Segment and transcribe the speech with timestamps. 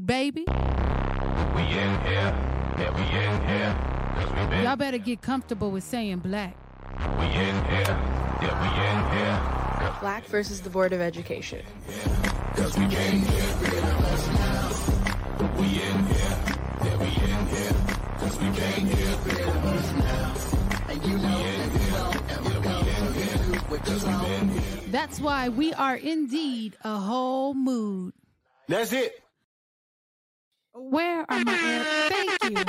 [0.00, 0.44] mood, baby.
[1.54, 2.34] We in here,
[2.78, 3.76] yeah, we in here.
[4.14, 6.56] Cause we been, Y'all better get comfortable with saying black.
[7.18, 7.98] we in here,
[8.42, 10.00] yeah, we in here.
[10.00, 11.62] Black versus the Board of Education.
[12.56, 13.54] Cause we came here,
[15.56, 16.36] we in here,
[16.84, 17.74] yeah, we in here.
[18.18, 19.16] Cause we came here,
[20.88, 23.60] and you know, yeah, we in here.
[23.78, 24.80] Cause we been here.
[24.90, 28.12] That's why we are indeed a whole mood.
[28.68, 29.20] That's it.
[30.74, 32.08] Where are my air?
[32.08, 32.64] Thank you.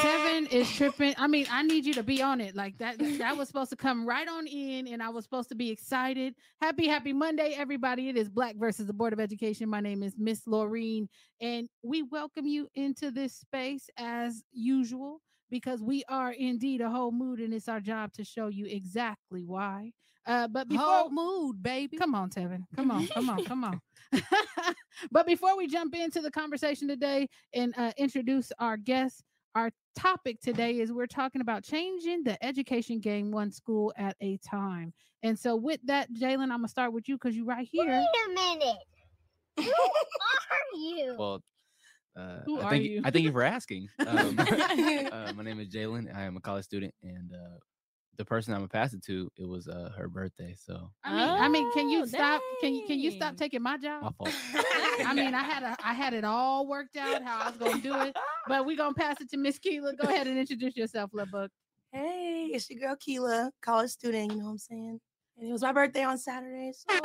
[0.00, 1.14] Tevin is tripping.
[1.18, 2.56] I mean, I need you to be on it.
[2.56, 5.54] Like that, that was supposed to come right on in, and I was supposed to
[5.54, 6.34] be excited.
[6.60, 8.08] Happy, happy Monday, everybody.
[8.08, 9.68] It is Black versus the Board of Education.
[9.68, 11.06] My name is Miss Laureen,
[11.40, 15.20] and we welcome you into this space as usual
[15.50, 19.44] because we are indeed a whole mood, and it's our job to show you exactly
[19.44, 19.92] why.
[20.26, 21.96] Uh, but before Whole mood, baby.
[21.96, 22.64] Come on, Tevin.
[22.76, 23.80] Come on, come on, come on.
[25.10, 29.22] but before we jump into the conversation today and uh, introduce our guests,
[29.54, 34.38] our topic today is we're talking about changing the education game one school at a
[34.38, 34.92] time.
[35.22, 37.86] And so, with that, Jalen, I'm gonna start with you because you're right here.
[37.86, 38.78] Wait a minute.
[39.58, 41.16] Who are you?
[41.18, 41.42] Well,
[42.16, 43.02] uh, Who I are thank you?
[43.04, 43.88] I thank you for asking.
[44.06, 44.38] Um,
[45.12, 46.14] uh, my name is Jalen.
[46.14, 47.58] I am a college student, and uh,
[48.20, 51.28] the person I'm gonna pass it to, it was uh, her birthday, so I mean,
[51.42, 52.42] I mean, can you Oh, stop?
[52.60, 54.14] Can you can you stop taking my my job?
[54.18, 54.34] fault.
[55.06, 57.80] I mean, I had a I had it all worked out how I was gonna
[57.80, 58.14] do it,
[58.46, 59.94] but we're gonna pass it to Miss Keela.
[59.96, 61.50] Go ahead and introduce yourself, little book.
[61.92, 65.00] Hey, it's your girl Keela, college student, you know what I'm saying?
[65.38, 66.72] And it was my birthday on Saturday.
[66.74, 67.00] So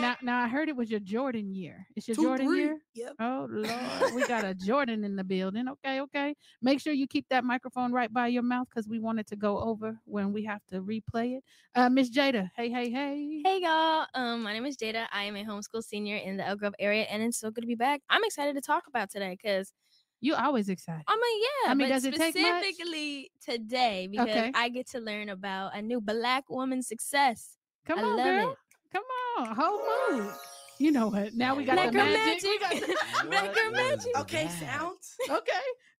[0.00, 1.86] Now, now I heard it was your Jordan year.
[1.94, 2.60] It's your Two, Jordan three.
[2.62, 2.78] year.
[2.94, 3.12] Yep.
[3.20, 5.68] Oh Lord, we got a Jordan in the building.
[5.68, 6.34] Okay, okay.
[6.62, 9.36] Make sure you keep that microphone right by your mouth because we want it to
[9.36, 11.44] go over when we have to replay it.
[11.76, 13.42] Uh, Miss Jada, hey, hey, hey.
[13.44, 15.06] Hey y'all, um, my name is Jada.
[15.12, 17.66] I am a homeschool senior in the Elk Grove area, and it's so good to
[17.68, 18.00] be back.
[18.10, 19.72] I'm excited to talk about today because
[20.20, 21.04] You always excited.
[21.06, 22.64] I mean, yeah, I mean, but does it take much?
[22.64, 24.50] specifically today because Okay.
[24.54, 27.58] I get to learn about a new Black woman's success.
[27.86, 28.50] Come I on, love girl.
[28.52, 28.56] it.
[28.94, 29.04] Come
[29.38, 29.80] on, whole
[30.18, 30.32] mood.
[30.78, 31.34] You know what?
[31.34, 32.42] Now we got Black the girl magic.
[32.44, 32.86] We magic.
[32.88, 34.18] got the- Black girl magic.
[34.20, 34.60] okay, that?
[34.60, 35.14] sounds.
[35.30, 35.52] okay.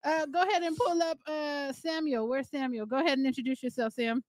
[0.03, 2.27] Uh, go ahead and pull up uh Samuel.
[2.27, 2.85] Where's Samuel?
[2.85, 4.23] Go ahead and introduce yourself, Sam.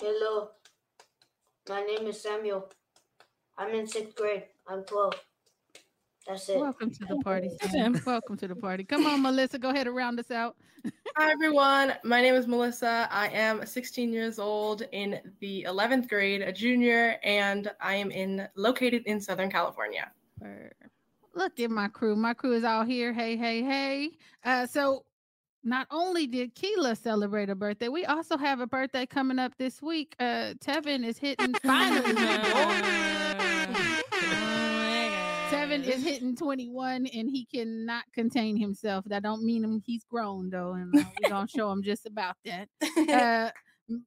[0.00, 0.50] Hello.
[1.68, 2.68] My name is Samuel.
[3.56, 4.44] I'm in sixth grade.
[4.68, 5.14] I'm 12.
[6.26, 6.58] That's it.
[6.58, 8.00] Welcome to the party, Sam.
[8.06, 8.84] Welcome to the party.
[8.84, 9.58] Come on, Melissa.
[9.58, 10.56] Go ahead and round us out.
[11.16, 13.08] Hi everyone, my name is Melissa.
[13.10, 18.48] I am 16 years old in the 11th grade, a junior, and I am in
[18.56, 20.10] located in Southern California.
[21.34, 22.16] Look at my crew.
[22.16, 23.12] My crew is all here.
[23.12, 24.10] Hey, hey, hey.
[24.44, 25.04] Uh, so
[25.62, 29.80] not only did Keela celebrate a birthday, we also have a birthday coming up this
[29.80, 30.14] week.
[30.18, 33.21] Uh, Tevin is hitting finally.
[35.80, 39.04] Tevin is hitting 21 and he cannot contain himself.
[39.06, 42.36] That don't mean him he's grown though, and uh, we're gonna show him just about
[42.44, 42.68] that.
[43.12, 43.50] Uh,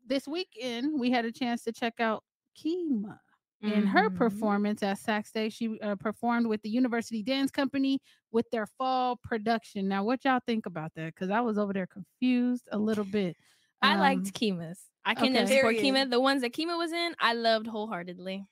[0.08, 2.24] this weekend we had a chance to check out
[2.58, 3.20] Kima
[3.62, 5.52] in her performance at Sac State.
[5.54, 8.00] She uh, performed with the University Dance Company
[8.32, 9.88] with their fall production.
[9.88, 11.14] Now, what y'all think about that?
[11.14, 13.36] Because I was over there confused a little bit.
[13.82, 14.80] I Um, liked Kima's.
[15.04, 15.58] I can okay.
[15.58, 16.10] support Kima.
[16.10, 18.46] The ones that Kima was in, I loved wholeheartedly,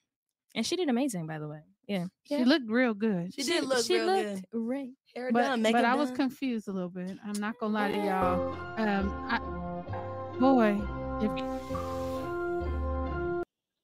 [0.55, 1.61] and she did amazing, by the way.
[1.87, 3.33] Yeah, She looked real good.
[3.33, 4.65] She did look she looked good.
[4.65, 4.91] great.
[5.15, 7.17] Hair but, done, but I was confused a little bit.
[7.25, 8.55] I'm not gonna lie to y'all.
[8.77, 9.39] Um, I,
[10.39, 10.81] boy,
[11.21, 11.31] if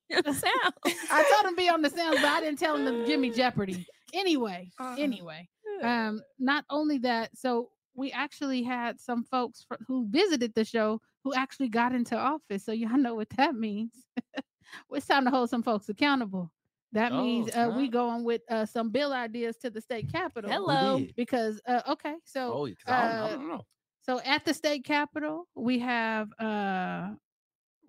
[0.24, 0.74] The sound.
[1.12, 3.20] I told him to be on the sound, but I didn't tell him to give
[3.20, 3.86] me Jeopardy.
[4.14, 4.96] Anyway, Uh-uh.
[4.98, 5.48] anyway,
[5.84, 11.34] um, not only that, so we actually had some folks who visited the show who
[11.36, 12.66] actually got into office.
[12.66, 13.92] So y'all know what that means.
[14.92, 16.52] it's time to hold some folks accountable.
[16.92, 20.50] That Oh, means uh, we going with uh, some bill ideas to the state capitol.
[20.52, 21.06] Hello.
[21.16, 23.62] Because uh, okay, so Oh, 'cause I, don't, I uh, don't know.
[24.02, 27.10] so at the state capitol, we have uh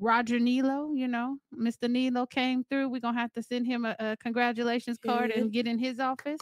[0.02, 1.84] Roger Niello, you know, Mr.
[1.88, 2.88] Niello came through.
[2.88, 6.40] We're gonna have to send him a, a congratulations card and get in his office.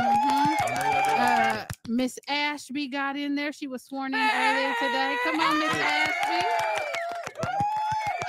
[0.00, 0.56] Mhm.
[1.18, 3.52] Uh Miss Ashby got in there.
[3.52, 5.16] She was sworn in earlier today.
[5.24, 6.71] Come on, Miss Ashby.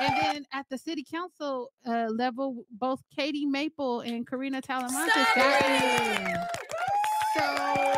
[0.03, 5.61] And then at the city council uh, level, both Caity Maple and Karina Talamantes got
[5.65, 6.35] in.
[7.37, 7.93] So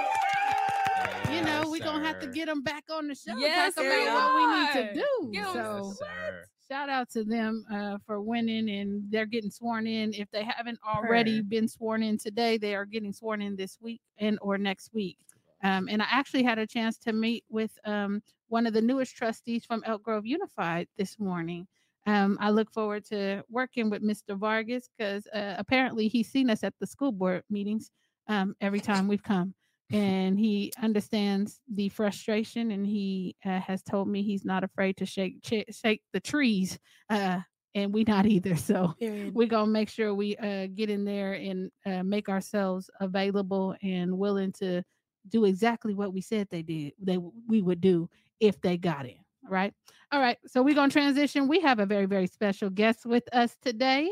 [1.32, 3.36] you know, Yes, we're gonna have to get them back on the show.
[3.38, 5.32] Yes, talk we about what we need to do.
[5.32, 6.46] Give 'em so Yes, sir.
[6.70, 10.14] shout out to them uh, for winning and they're getting sworn in.
[10.14, 11.48] If they haven't already Purr.
[11.50, 15.18] been sworn in today, they are getting sworn in this week and or next week.
[15.64, 19.16] Um, and I actually had a chance to meet with um, one of the newest
[19.16, 21.68] trustees from Elk Grove Unified this morning.
[22.06, 24.38] Um, I look forward to working with Mr.
[24.38, 27.90] Vargas because uh, apparently he's seen us at the school board meetings
[28.28, 29.54] um, every time we've come.
[29.92, 35.06] And he understands the frustration, and he uh, has told me he's not afraid to
[35.06, 36.80] shake ch- shake the trees,
[37.12, 37.42] uh,
[37.76, 38.56] and we not either.
[38.56, 38.96] So
[39.32, 44.18] we're gonna make sure we uh, get in there and uh, make ourselves available and
[44.18, 44.82] willing to
[45.30, 47.18] do exactly what we said they did they
[47.48, 48.08] we would do
[48.40, 49.18] if they got in
[49.50, 49.74] right
[50.12, 53.56] all right so we're gonna transition we have a very very special guest with us
[53.62, 54.10] today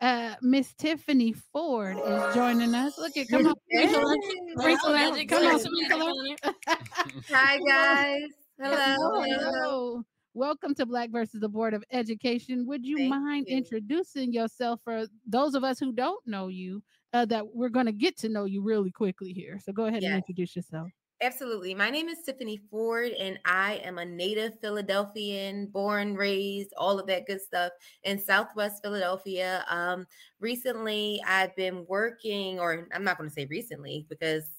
[0.00, 4.16] uh miss tiffany ford is joining us look at come on sprinkle her,
[4.58, 6.54] sprinkle Magic come on sprinkle sprinkle.
[7.30, 8.30] Hi guys.
[8.60, 8.76] Hello.
[8.76, 9.38] Hello, Hello.
[9.38, 10.02] hello.
[10.32, 12.66] Welcome to Black versus the Board of Education.
[12.66, 13.56] Would you Thank mind you.
[13.56, 16.82] introducing yourself for those of us who don't know you?
[17.12, 19.58] Uh, that we're going to get to know you really quickly here.
[19.64, 20.88] So go ahead and introduce yourself.
[21.22, 21.74] Absolutely.
[21.74, 27.06] My name is Tiffany Ford, and I am a native Philadelphian, born, raised, all of
[27.06, 27.72] that good stuff
[28.02, 29.64] in Southwest Philadelphia.
[29.70, 30.06] Um,
[30.40, 34.50] recently, I've been working, or I'm not going to say recently because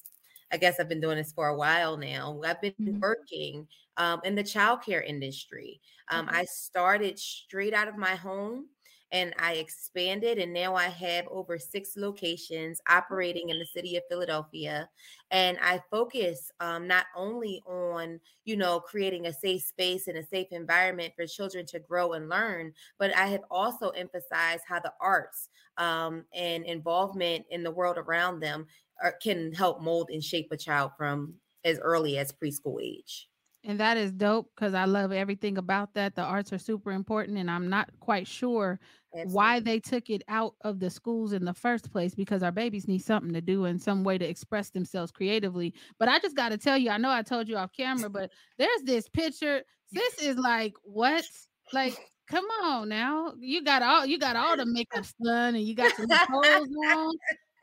[0.52, 2.42] I guess I've been doing this for a while now.
[2.44, 3.04] I've been Mhm.
[3.04, 3.68] working
[3.98, 5.80] um, in the childcare industry.
[6.10, 8.70] Um, I started straight out of my home
[9.12, 14.04] and I expanded, and now I have over six locations operating in the city of
[14.10, 14.90] Philadelphia.
[15.32, 20.26] And I focus um, not only on, you know, creating a safe space and a
[20.26, 24.94] safe environment for children to grow and learn, but I have also emphasized how the
[25.00, 28.68] arts um, and involvement in the world around them
[29.02, 33.30] are, can help mold and shape a child from as early as preschool age.
[33.68, 36.16] And that is dope because I love everything about that.
[36.16, 38.80] The arts are super important, and I'm not quite sure
[39.26, 42.88] why they took it out of the schools in the first place because our babies
[42.88, 45.74] need something to do and some way to express themselves creatively.
[46.00, 48.32] But I just got to tell you, I know I told you off camera, but
[48.58, 49.64] there's this picture.
[49.92, 51.26] This is like what?
[51.74, 51.98] Like,
[52.30, 53.34] come on now.
[53.38, 57.14] You got all you got all the makeup done and you got your clothes on.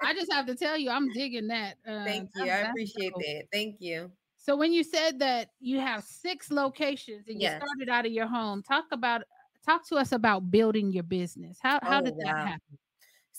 [0.02, 1.76] I just have to tell you, I'm digging that.
[1.86, 2.44] Uh, Thank you.
[2.44, 3.22] I appreciate dope.
[3.22, 3.44] that.
[3.50, 4.10] Thank you.
[4.44, 7.55] So when you said that you have six locations and Yes.
[7.62, 9.23] you started out of your home, talk about
[9.64, 11.58] talk to us about building your business.
[11.62, 12.44] How how Oh, did that wow.
[12.44, 12.79] happen?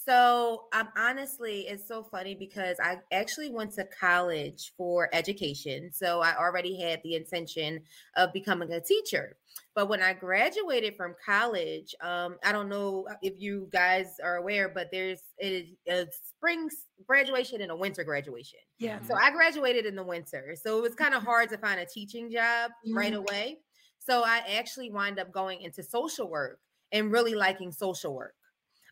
[0.05, 5.89] So um, honestly, it's so funny because I actually went to college for education.
[5.91, 7.81] So I already had the intention
[8.15, 9.35] of becoming a teacher.
[9.73, 14.69] But when I graduated from college, um, I don't know if you guys are aware,
[14.69, 16.69] but there's a, a spring
[17.07, 18.59] graduation and a winter graduation.
[18.77, 18.99] Yeah.
[19.07, 20.55] So I graduated in the winter.
[20.61, 23.57] So it was kind of hard to find a teaching job right away.
[23.97, 26.59] So I actually wind up going into social work
[26.91, 28.35] and really liking social work.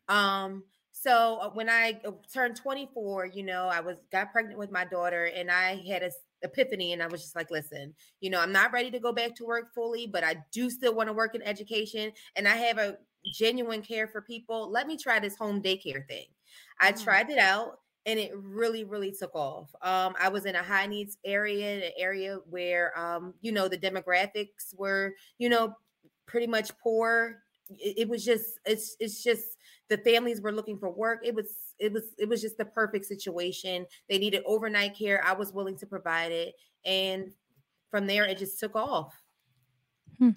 [0.09, 0.63] Um,
[0.95, 4.85] so uh, when I uh, turned 24, you know, I was got pregnant with my
[4.85, 6.11] daughter and I had a
[6.43, 9.33] epiphany and I was just like, listen, you know, I'm not ready to go back
[9.35, 12.77] to work fully, but I do still want to work in education and I have
[12.77, 12.99] a
[13.33, 14.69] genuine care for people.
[14.69, 16.27] Let me try this home daycare thing.
[16.79, 16.91] I Mm.
[16.91, 20.85] tried it out and it really really took off um, i was in a high
[20.85, 25.73] needs area an area where um, you know the demographics were you know
[26.25, 29.57] pretty much poor it, it was just it's it's just
[29.95, 33.05] the families were looking for work it was it was it was just the perfect
[33.05, 33.85] situation.
[34.09, 36.55] They needed overnight care i was willing to provide it
[36.85, 37.31] and
[37.91, 39.13] from there it just took off
[40.17, 40.31] hmm.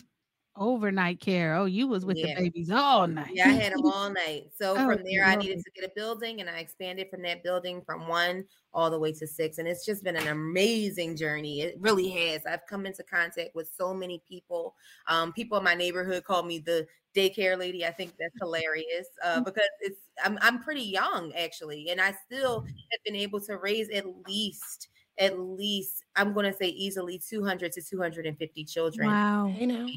[0.56, 1.54] Overnight care.
[1.54, 2.22] Oh, you was with Yeah.
[2.22, 3.34] the babies all night.
[3.34, 4.50] Yeah, I had them all night.
[4.56, 7.42] So Oh, from there, I needed to get a building, and I expanded from that
[7.42, 9.58] building from one all the way to six.
[9.58, 11.62] And it's just been an amazing journey.
[11.62, 12.46] It really has.
[12.46, 14.76] I've come into contact with so many people.
[15.08, 17.84] Um, people in my neighborhood call me the daycare lady.
[17.84, 22.62] I think that's hilarious uh, because it's I'm I'm pretty young actually, and I still
[22.92, 27.72] have been able to raise at least at least I'm going to say easily 200
[27.72, 29.08] to 250 children.
[29.08, 29.54] Wow.
[29.58, 29.96] You know.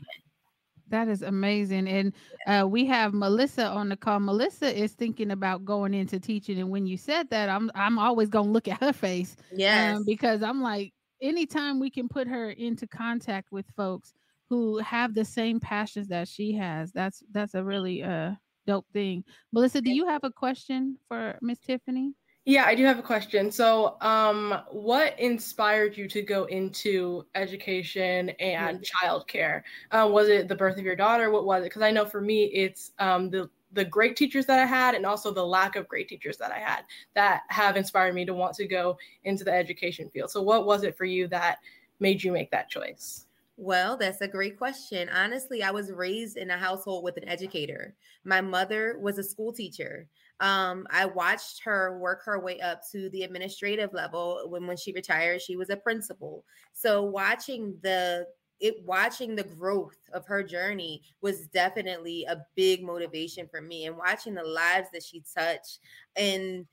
[0.90, 1.88] That is amazing.
[1.88, 2.14] And
[2.48, 4.20] uh, we have Melissa on the call.
[4.20, 6.60] Melissa is thinking about going into teaching.
[6.60, 9.36] And when you said that, I'm I'm always gonna look at her face.
[9.56, 9.98] Yes.
[9.98, 14.14] Um, because I'm like, anytime we can put her into contact with folks
[14.50, 18.32] who have the same passions that she has, that's that's a really uh
[18.66, 19.24] dope thing.
[19.52, 22.14] Melissa, do you have a question for Miss Tiffany?
[22.46, 23.52] Yeah, I do have a question.
[23.52, 29.62] So, um, what inspired you to go into education and childcare?
[29.92, 31.30] Uh, was it the birth of your daughter?
[31.30, 31.66] What was it?
[31.70, 35.06] Because I know for me, it's um, the the great teachers that I had, and
[35.06, 38.56] also the lack of great teachers that I had that have inspired me to want
[38.56, 40.32] to go into the education field.
[40.32, 41.60] So, what was it for you that
[42.00, 43.28] made you make that choice?
[43.58, 45.10] Well, that's a great question.
[45.10, 47.96] Honestly, I was raised in a household with an educator.
[48.24, 50.08] My mother was a school teacher.
[50.42, 54.44] Um, I watched her work her way up to the administrative level.
[54.48, 56.46] When when she retired, she was a principal.
[56.74, 58.28] So watching the
[58.60, 63.98] it watching the growth of her journey was definitely a big motivation for me and
[63.98, 65.80] watching the lives that she touched
[66.16, 66.66] and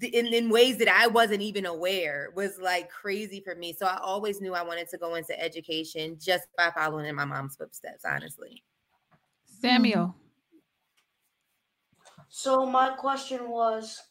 [0.00, 3.72] in, in ways that I wasn't even aware was like crazy for me.
[3.72, 7.26] So I always knew I wanted to go into education just by following in my
[7.26, 8.64] mom's footsteps, honestly.
[9.44, 10.14] Samuel.
[12.36, 14.02] So my question was,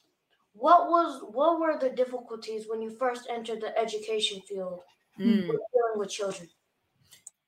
[0.54, 4.80] what was what were the difficulties when you first entered the education field
[5.20, 5.50] Mm.
[5.50, 6.50] with dealing with children?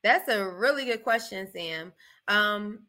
[0.03, 1.93] That's a really good question, Sam.
[2.27, 2.87] Um,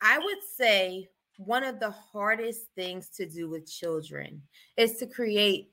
[0.00, 4.42] I would say one of the hardest things to do with children
[4.76, 5.70] is to create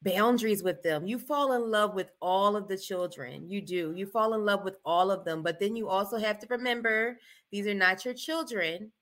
[0.00, 1.06] boundaries with them.
[1.06, 3.50] You fall in love with all of the children.
[3.50, 3.92] You do.
[3.94, 5.42] You fall in love with all of them.
[5.42, 7.20] But then you also have to remember
[7.50, 8.92] these are not your children.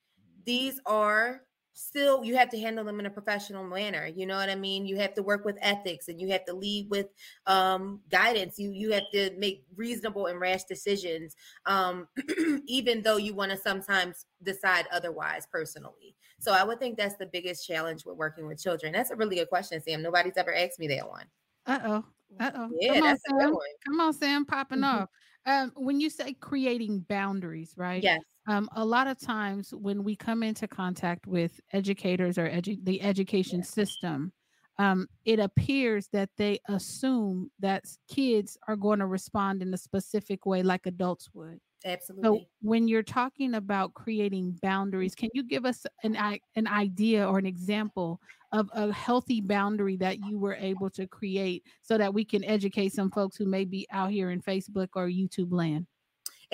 [0.45, 1.43] These are
[1.77, 4.87] still you have to handle them in a professional manner you know what i mean
[4.87, 7.09] you have to work with ethics and you have to lead with
[7.47, 11.35] um, guidance you you have to make reasonable and rash decisions
[11.67, 12.07] um,
[12.67, 17.27] even though you want to sometimes decide otherwise personally so i would think that's the
[17.27, 20.79] biggest challenge with working with children that's a really good question sam nobody's ever asked
[20.79, 21.27] me that one
[21.67, 22.05] Uh oh.
[22.39, 22.75] Uh oh.
[22.81, 23.53] Yeah, Come on, that's a good Sam.
[23.53, 23.75] one.
[23.85, 24.45] Come on, Sam.
[24.45, 24.85] Popping Mhm.
[24.85, 25.11] off.
[25.47, 28.07] Um, when you say creating boundaries, right?
[28.07, 32.85] yes Um, a lot of times when we come into contact with educators or edu-
[32.85, 34.33] the education system,
[34.79, 40.47] um, it appears that they assume that kids are going to respond in a specific
[40.47, 41.61] way like adults would.
[41.87, 42.41] Absolutely.
[42.41, 46.17] So when you're talking about creating boundaries, can you give us an
[46.57, 48.21] an idea or an example
[48.53, 52.93] of a healthy boundary that you were able to create so that we can educate
[52.93, 55.87] some folks who may be out here in Facebook or YouTube land?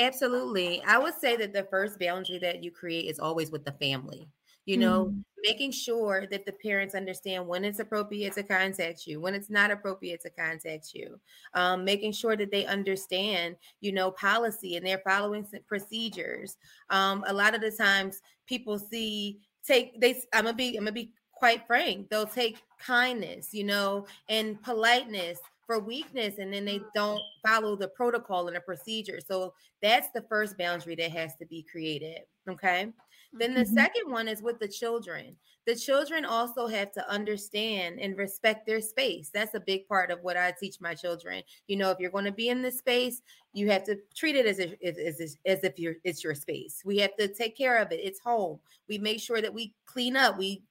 [0.01, 0.83] Absolutely.
[0.83, 4.31] I would say that the first boundary that you create is always with the family.
[4.67, 5.25] You know, Mhm.
[5.43, 9.71] making sure that the parents understand when it's appropriate to contact you, when it's not
[9.71, 11.21] appropriate to contact you,
[11.55, 16.57] um, making sure that they understand, you know, policy and they're following procedures.
[16.91, 20.93] Um, a lot of the times people see take they I'm gonna be I'm gonna
[20.93, 26.81] be quite frank, they'll take kindness, you know, and politeness for weakness and then they
[26.97, 29.21] don't follow the protocol and the procedure.
[29.25, 32.23] So that's the first boundary that has to be created.
[32.49, 32.93] Okay.
[33.33, 33.75] Then the Mhm.
[33.75, 35.37] second one is with the children.
[35.67, 39.31] The children also have to understand and respect their space.
[39.31, 41.45] That's a big part of what I teach my children.
[41.69, 43.23] You know, if you're going to be in this space,
[43.53, 46.83] you have to treat it as if, as, as if you're, it's your space.
[46.85, 48.01] We have to take care of it.
[48.03, 48.59] It's home.
[48.89, 50.37] We make sure that we clean up.
[50.37, 50.65] We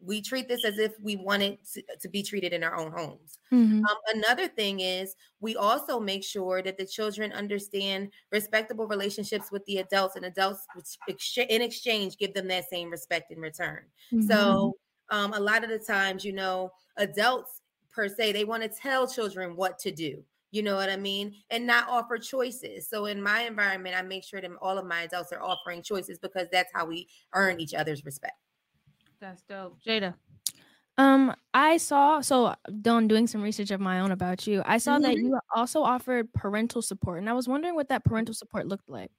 [0.00, 2.90] we treat this as if we want it to, to be treated in our own
[2.92, 3.38] homes.
[3.52, 3.80] Mhm.
[3.80, 9.64] Um, another thing is we also make sure that the children understand respectable relationships with
[9.66, 10.66] the adults and adults
[11.06, 13.86] in exchange give them that same respect in return.
[14.12, 14.26] Mhm.
[14.26, 14.76] So
[15.10, 19.06] um, a lot of the times, you know, adults per se, they want to tell
[19.08, 20.24] children what to do.
[20.52, 21.34] You know what I mean?
[21.50, 22.88] And not offer choices.
[22.88, 26.18] So in my environment, I make sure that all of my adults are offering choices
[26.18, 28.36] because that's how we earn each other's respect.
[29.20, 29.78] That's dope.
[29.86, 30.14] Jada.
[30.98, 34.62] Um, I saw so done doing some research of my own about you.
[34.66, 35.22] I saw that Mhm.
[35.22, 39.10] you also offered parental support, and I was wondering what that parental support looked like.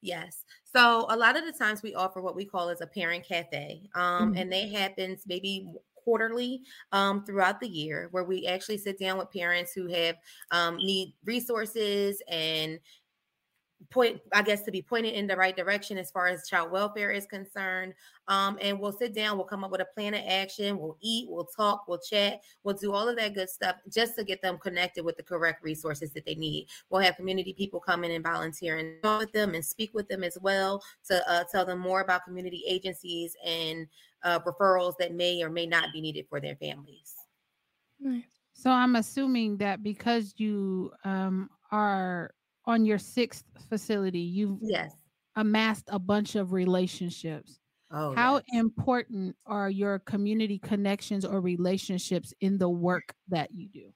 [0.00, 0.44] Yes.
[0.64, 3.88] So a lot of the times we offer what we call as a parent cafe.
[3.94, 4.36] Um, Mhm.
[4.36, 5.72] and they happens maybe
[6.04, 6.62] quarterly
[6.92, 10.16] um, throughout the year where we actually sit down with parents who have
[10.52, 12.78] um, need resources and
[13.90, 17.10] point i guess to be pointed in the right direction as far as child welfare
[17.10, 17.94] is concerned
[18.26, 21.28] um, and we'll sit down we'll come up with a plan of action we'll eat
[21.30, 24.58] we'll talk we'll chat we'll do all of that good stuff just to get them
[24.58, 28.24] connected with the correct resources that they need we'll have community people come in and
[28.24, 31.78] volunteer and talk with them and speak with them as well to uh, tell them
[31.78, 33.86] more about community agencies and
[34.24, 37.14] uh, referrals that may or may not be needed for their families
[38.00, 38.22] Nice.
[38.52, 42.32] So I'm assuming that because you um, are
[42.68, 44.94] on your sixth facility, you've yes
[45.36, 47.60] amassed a bunch of relationships.
[47.92, 48.44] oh How yes.
[48.52, 53.92] important are your community connections or relationships in the work that you do?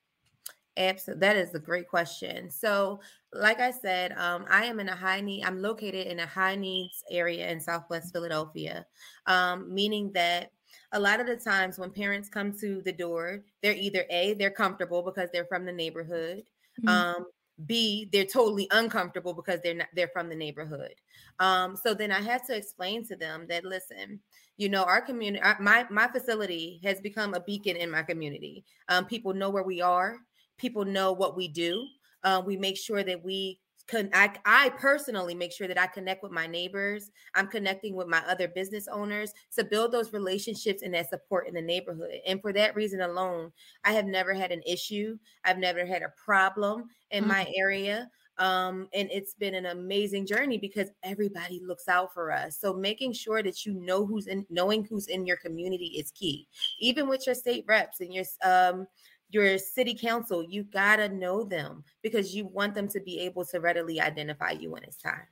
[0.77, 1.21] Absolutely.
[1.21, 2.49] That is a great question.
[2.51, 3.01] So,
[3.33, 6.57] like I said, um, I am in a high need, I'm located in a high
[6.57, 8.87] needs area in Southwest Philadelphia,
[9.27, 10.51] um, meaning that
[10.93, 14.51] a lot of the times when parents come to the door, they're either A, they're
[14.51, 16.45] comfortable because they're from the neighborhood.
[16.81, 16.89] Mhm.
[16.89, 17.27] Um,
[17.67, 20.95] B, they're totally uncomfortable because they're not they're from the neighborhood.
[21.39, 24.21] Um, so then I had to explain to them that listen,
[24.57, 28.65] you know, our community, my my facility has become a beacon in my community.
[28.89, 30.19] Um, people know where we are
[30.63, 31.87] people know what we do.
[32.23, 34.11] Uh, we make sure that we can.
[34.13, 37.11] I, I personally make sure that I connect with my neighbors.
[37.35, 41.55] I'm connecting with my other business owners to build those relationships and that support in
[41.55, 42.13] the neighborhood.
[42.27, 43.53] And for that reason alone,
[43.85, 45.19] I have never had an issue.
[45.45, 47.29] I've never had a problem in Mm.
[47.29, 48.11] my area.
[48.39, 52.57] Um, and it's been an amazing journey because everybody looks out for us.
[52.59, 56.49] So making sure that you know who's in knowing who's in your community is key.
[56.81, 58.87] Even with your state reps and your um
[59.33, 63.61] your city council, you gotta know them because you want them to be able to
[63.61, 65.27] readily identify you when it's time.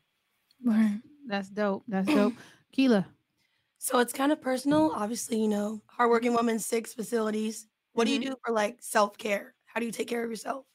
[0.64, 1.00] Right.
[1.26, 1.84] That's dope.
[1.88, 2.34] That's dope.
[2.72, 3.06] Keela.
[3.78, 4.92] So it's kind of personal.
[4.94, 7.66] Obviously, you know, hardworking woman, six facilities.
[7.92, 9.54] What do you do for like self care?
[9.64, 10.66] How do you take care of yourself?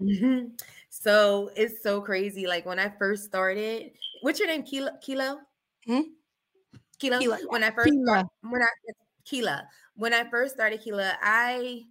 [0.00, 0.60] Mhm.
[0.90, 2.46] So it's so crazy.
[2.46, 4.62] Like when I first started, what's your name?
[4.64, 4.90] Kilo?
[5.00, 5.40] Kilo?
[5.86, 6.00] Hmm?
[6.98, 7.18] Kilo?
[7.18, 8.06] Keela, When I first Keela.
[8.06, 8.68] start, when I
[9.24, 11.84] Keela, when I first started Keela, I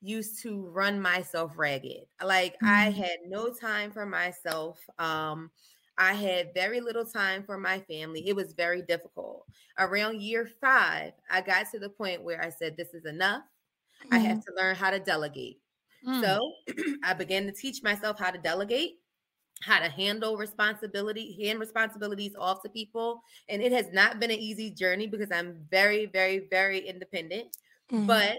[0.00, 2.06] used to run myself ragged.
[2.22, 2.92] Like I Mhm.
[2.92, 4.80] had no time for myself.
[4.98, 5.50] Um,
[5.98, 8.26] I had very little time for my family.
[8.28, 9.46] It was very difficult.
[9.78, 13.44] Around year five, I got to the point where I said, This is enough.
[14.10, 15.62] I have to learn how to delegate.
[16.06, 16.22] Mm.
[16.22, 16.52] So
[17.04, 18.99] I began to teach myself how to delegate,
[19.62, 23.22] how to handle responsibility, hand responsibilities off to people.
[23.48, 27.56] And it has not been an easy journey because I'm very, very, very independent.
[27.90, 28.06] Mhm.
[28.06, 28.38] But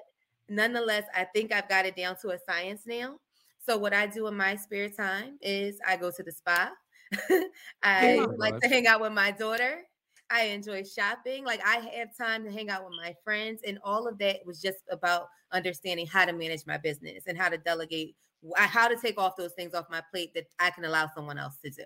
[0.49, 3.19] nonetheless, I think I've got it down to a science now.
[3.59, 6.71] So what I do in my spare time is I go to the spa.
[7.83, 8.25] I Yeah.
[8.37, 9.83] like to hang out with my daughter.
[10.31, 11.45] I enjoy shopping.
[11.45, 14.61] Like I have time to hang out with my friends, and all of that was
[14.61, 18.15] just about understanding how to manage my business and how to delegate,
[18.55, 21.57] how to take off those things off my plate that I can allow someone else
[21.63, 21.83] to do.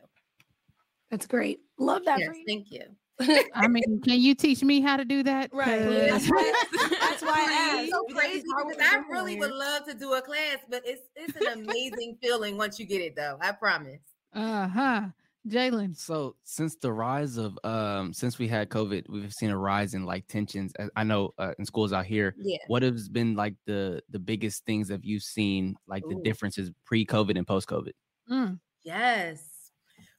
[1.09, 1.59] That's great.
[1.77, 2.43] Love that Yes, for you.
[2.47, 2.83] thank you.
[3.55, 5.49] I mean, can you teach me how to do that?
[5.53, 6.09] Right.
[6.09, 6.53] That's why,
[6.99, 7.91] that's why I asked.
[7.91, 11.61] so crazy because I really would love to do a class, but it's it's an
[11.61, 13.37] amazing feeling once you get it though.
[13.41, 14.01] I promise.
[14.33, 15.05] Uh-huh.
[15.47, 15.95] Jalen.
[15.95, 20.05] So since the rise of um since we had COVID, we've seen a rise in
[20.05, 20.73] like tensions.
[20.95, 22.35] I know uh, in schools out here.
[22.37, 22.57] Yeah.
[22.67, 27.37] What has been like the the biggest things that you've seen like the differences pre-COVID
[27.37, 27.91] and post-COVID?
[28.29, 28.59] Mm.
[28.83, 29.71] Yes.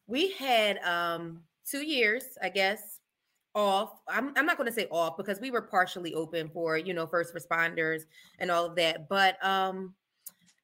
[0.07, 3.01] We had um 2 years, I guess,
[3.55, 4.01] off.
[4.09, 7.07] I'm I'm not going to say off because we were partially open for, you know,
[7.07, 8.03] first responders
[8.39, 9.95] and all of that, but um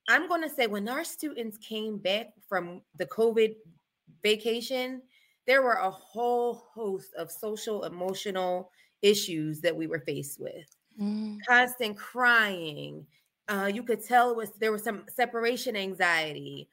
[0.08, 3.54] I'm going to say when our students came back from the COVID
[4.22, 5.02] vacation,
[5.46, 8.70] there were a whole host of social emotional
[9.02, 10.76] issues that we were faced with.
[11.00, 11.38] Mm.
[11.46, 13.06] Constant crying.
[13.48, 16.68] Uh, you could tell it was there was some separation anxiety,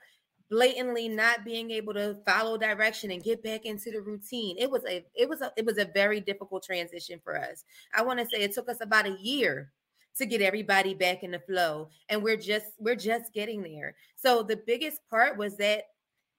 [0.50, 4.56] blatantly not being able to follow direction and get back into the routine.
[4.60, 7.64] It was a it was a it was a very difficult transition for us.
[7.94, 9.72] I want to say it took us about a year
[10.18, 13.96] to get everybody back in the flow and we're just we're just getting there.
[14.16, 15.86] So the biggest part was that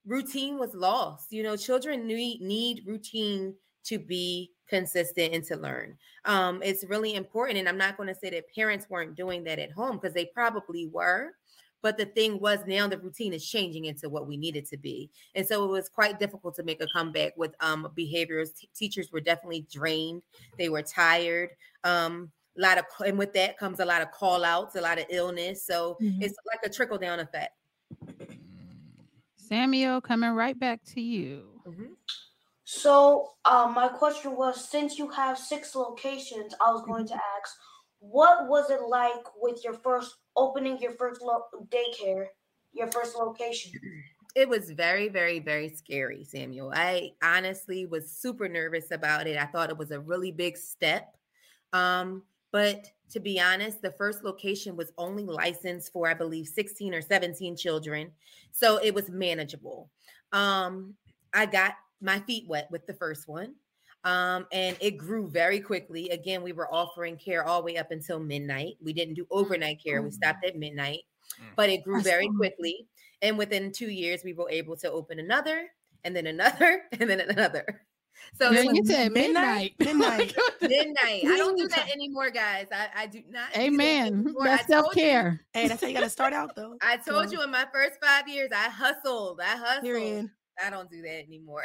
[0.06, 1.32] routine was lost.
[1.32, 5.96] You know, children need need routine to be consistent and to learn.
[6.24, 7.58] Um, it's really important.
[7.58, 10.26] And I'm not going to say that parents weren't doing that at home because they
[10.26, 11.32] probably were.
[11.82, 14.76] But the thing was, now the routine is changing into what we need it to
[14.76, 15.10] be.
[15.34, 18.52] And so it was quite difficult to make a comeback with um, behaviors.
[18.52, 20.22] T- teachers were definitely drained,
[20.58, 21.50] they were tired.
[21.82, 24.98] Um, a lot of, and with that comes a lot of call outs, a lot
[24.98, 25.64] of illness.
[25.64, 26.22] So Mhm.
[26.22, 27.56] it's like a trickle down effect.
[29.50, 31.60] Samuel, coming right back to you.
[31.66, 31.96] Mhm.
[32.64, 37.56] So, um, my question was since you have six locations, I was going to ask,
[37.98, 42.28] what was it like with your first opening your first lo- daycare,
[42.72, 43.72] your first location?
[44.36, 46.70] It was very, very, very scary, Samuel.
[46.72, 49.36] I honestly was super nervous about it.
[49.36, 51.16] I thought it was a really big step.
[51.72, 56.94] Um, but to be honest, the first location was only licensed for, I believe, 16
[56.94, 58.10] or 17 children.
[58.52, 59.90] So it was manageable.
[60.32, 60.94] Um,
[61.34, 63.54] I got my feet wet with the first one.
[64.04, 66.08] Um, and it grew very quickly.
[66.08, 68.76] Again, we were offering care all the way up until midnight.
[68.82, 70.00] We didn't do overnight care.
[70.00, 71.00] We stopped at midnight,
[71.40, 71.54] Mm.
[71.54, 72.88] but it grew very quickly.
[73.22, 75.68] And within two years, we were able to open another,
[76.04, 77.82] and then another, and then another.
[78.38, 79.74] So Yeah, it you said midnight.
[79.78, 80.34] Midnight.
[80.60, 81.24] midnight.
[81.26, 82.66] I don't do that anymore, guys.
[82.72, 83.52] I, I do not.
[83.52, 84.34] do that Amen.
[84.42, 85.40] That's I told you- self care.
[85.52, 86.76] Hey, that's how you got to start out, though.
[86.80, 89.40] I told So, you in my first five years, I hustled.
[89.40, 89.82] I hustled.
[89.84, 90.30] Period.
[90.62, 91.64] I don't do that anymore.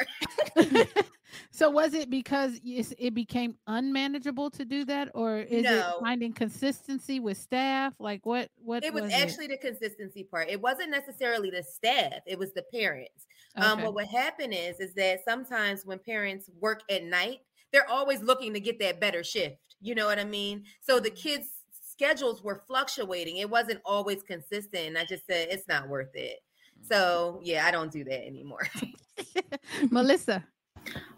[1.50, 5.78] so was it because it became unmanageable to do that, or is No.
[5.78, 7.94] it finding consistency with staff?
[7.98, 8.50] Like what?
[8.56, 10.48] What it was, was actually the consistency part.
[10.48, 13.26] It wasn't necessarily the staff, it was the parents.
[13.56, 13.84] Um, Okay.
[13.84, 17.40] but what happened is, is that sometimes when parents work at night,
[17.72, 19.56] they're always looking to get that better shift.
[19.80, 20.64] You know what I mean?
[20.80, 23.38] So the kids' schedules were fluctuating.
[23.38, 24.88] It wasn't always consistent.
[24.88, 26.40] And I just said it's not worth it.
[26.82, 28.66] So yeah, I don't do that anymore.
[29.90, 30.44] Melissa?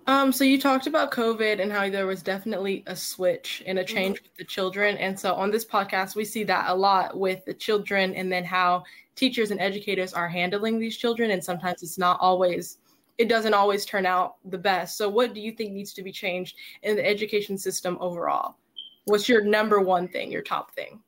[0.06, 3.84] Um, so you talked about COVID and how there was definitely a switch and a
[3.84, 4.96] change with the children.
[4.96, 8.42] And so on this podcast, we see that a lot with the children and then
[8.42, 8.84] how
[9.16, 11.32] teachers and educators are handling these children.
[11.32, 12.78] And sometimes it's not always,
[13.18, 14.96] it doesn't always turn out the best.
[14.96, 18.56] So what do you think needs to be changed in the education system overall?
[19.04, 21.02] What's your number one thing, your top thing?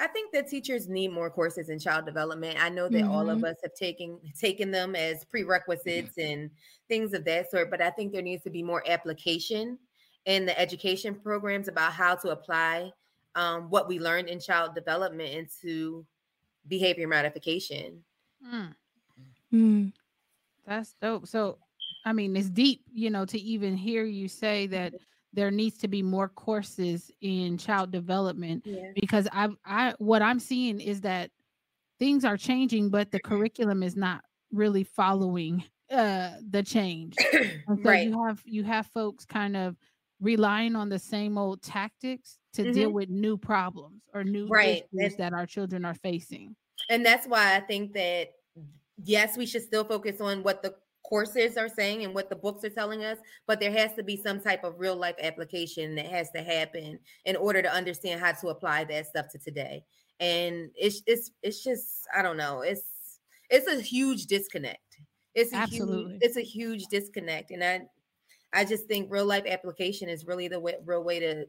[0.00, 2.58] I think that teachers need more courses in child development.
[2.62, 3.10] I know that mm-hmm.
[3.10, 3.44] all of Mm-hmm.
[3.46, 6.50] us have taken taken them as prerequisites and
[6.88, 9.78] things of that sort, but I think there needs to be more application
[10.26, 12.90] in the education programs about how to apply
[13.36, 16.04] um, what we learned in child development into
[16.68, 18.02] behavior modification.
[18.44, 18.74] Mm,
[19.52, 19.92] Mm.
[20.66, 21.26] that's dope.
[21.28, 21.58] So,
[22.04, 24.94] I mean, it's deep, you know, to even hear you say that
[25.34, 28.92] there needs to be more courses in child development Yeah.
[28.94, 31.30] because I, I, what I'm seeing is that
[31.98, 37.14] things are changing, but the curriculum is not really following uh the change.
[37.66, 38.06] So right.
[38.06, 39.76] you have you have folks kind of
[40.20, 44.52] relying on the same old tactics to deal with new problems or new Mm-hmm.
[44.52, 46.54] Right, issues and- that our children are facing.
[46.90, 48.28] And that's why I think that
[49.02, 50.74] yes, we should still focus on what the
[51.14, 54.16] courses are saying and what the books are telling us, but there has to be
[54.16, 58.32] some type of real life application that has to happen in order to understand how
[58.32, 59.84] to apply that stuff to today.
[60.18, 64.98] And it's it's it's just I don't know, it's it's a huge disconnect.
[65.36, 66.14] It's a Absolutely.
[66.14, 67.82] huge it's a huge disconnect, and I
[68.52, 71.46] I just think real life application is really the way, real way to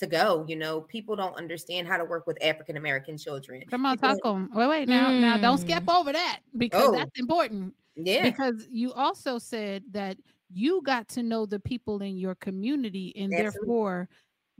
[0.00, 0.44] to go.
[0.48, 3.62] You know, people don't understand how to work with African American children.
[3.70, 4.50] Come on, People- talk on.
[4.52, 6.00] Wait, wait, now, now, don't skip Mm.
[6.00, 6.92] over that because Oh.
[6.96, 7.74] that's important.
[7.96, 10.18] Yeah, Because you also said that
[10.50, 13.40] you got to know the people in your community, and Absolutely.
[13.42, 14.08] therefore,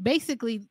[0.03, 0.69] basically,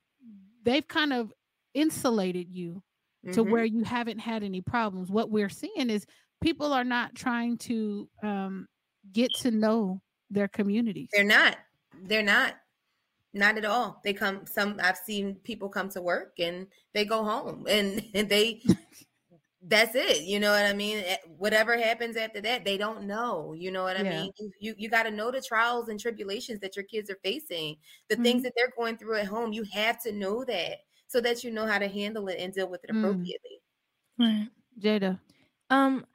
[0.63, 1.33] they've kind of
[1.73, 2.83] insulated you
[3.31, 3.51] to Mhm.
[3.51, 5.09] where you haven't had any problems.
[5.09, 6.05] What we're seeing is
[6.41, 8.67] people are not trying to um,
[9.11, 11.09] get to know their communities.
[11.11, 11.57] They're not.
[11.93, 12.55] They're not.
[13.33, 14.01] Not at all.
[14.03, 18.29] They come some I've seen people come to work and they go home and, and
[18.29, 18.61] they
[19.65, 20.23] that's it.
[20.23, 20.97] You know what I mean?
[21.05, 23.53] Eh, Whatever happens after that, they don't know.
[23.53, 24.09] You know what I Yeah.
[24.09, 24.31] mean?
[24.39, 27.77] You you, you got to know the trials and tribulations that your kids are facing,
[28.09, 29.53] the things that they're going through at home.
[29.53, 32.69] You have to know that so that you know how to handle it and deal
[32.69, 32.91] with it Mm.
[32.91, 33.61] appropriately.
[34.17, 34.49] Right.
[34.79, 35.19] Jada.
[35.69, 36.05] Um,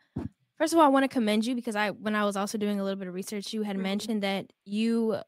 [0.58, 2.80] first of all, I want to commend you because I, when I was also doing
[2.80, 3.82] a little bit of research, you had Mhm.
[3.82, 5.18] mentioned that you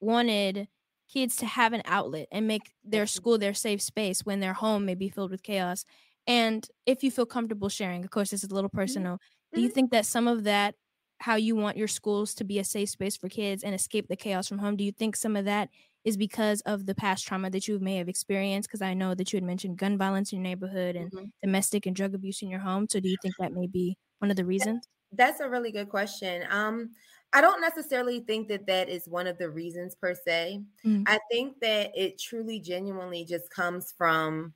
[0.00, 0.68] wanted
[1.08, 4.84] kids to have an outlet and make their school their safe space when their home
[4.86, 5.84] may be filled with chaos.
[6.26, 9.18] And if you feel comfortable sharing, of course, this is a little personal.
[9.54, 9.74] Do you Mhm.
[9.74, 10.74] think that some of that,
[11.20, 14.16] how you want your schools to be a safe space for kids and escape the
[14.16, 15.70] chaos from home, do you think some of that
[16.04, 18.68] is because of the past trauma that you may have experienced?
[18.68, 21.32] Because I know that you had mentioned gun violence in your neighborhood and Mhm.
[21.42, 22.86] domestic and drug abuse in your home.
[22.88, 24.88] So do you think that may be one of the reasons?
[25.12, 26.44] That's a really good question.
[26.50, 26.90] Um,
[27.32, 30.62] I don't necessarily think that that is one of the reasons per se.
[30.84, 31.04] Mm.
[31.06, 34.54] I think that it truly, genuinely just comes from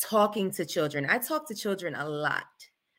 [0.00, 1.06] talking to children.
[1.08, 2.44] I talk to children a lot.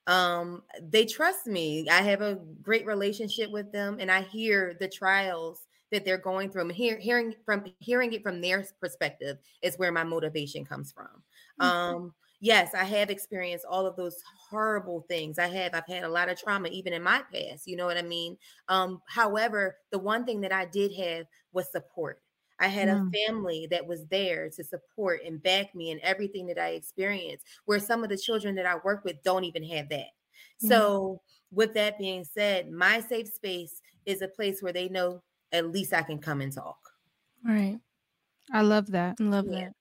[0.07, 1.87] Um, they trust me.
[1.89, 6.49] I have a great relationship with them, and I hear the trials that they're going
[6.49, 6.61] through.
[6.63, 11.23] And hear, hearing from hearing it from their perspective is where my motivation comes from.
[11.59, 14.17] Um, yes, I have experienced all of those
[14.49, 15.37] horrible things.
[15.37, 15.73] I have.
[15.73, 17.67] I've had a lot of trauma even in my past.
[17.67, 18.37] You know what I mean?
[18.69, 22.21] Um, however, the one thing that I did have was support.
[22.61, 23.15] I had Mm.
[23.15, 27.45] a family that was there to support and back me in everything that I experienced,
[27.65, 30.11] where some of the children that I work with don't even have that.
[30.61, 30.69] Yeah.
[30.69, 31.21] So,
[31.51, 35.93] with that being said, my safe space is a place where they know at least
[35.93, 36.79] I can come and talk.
[37.43, 37.79] Right.
[38.51, 39.17] I love that.
[39.19, 39.51] I love Yeah.
[39.51, 39.73] that.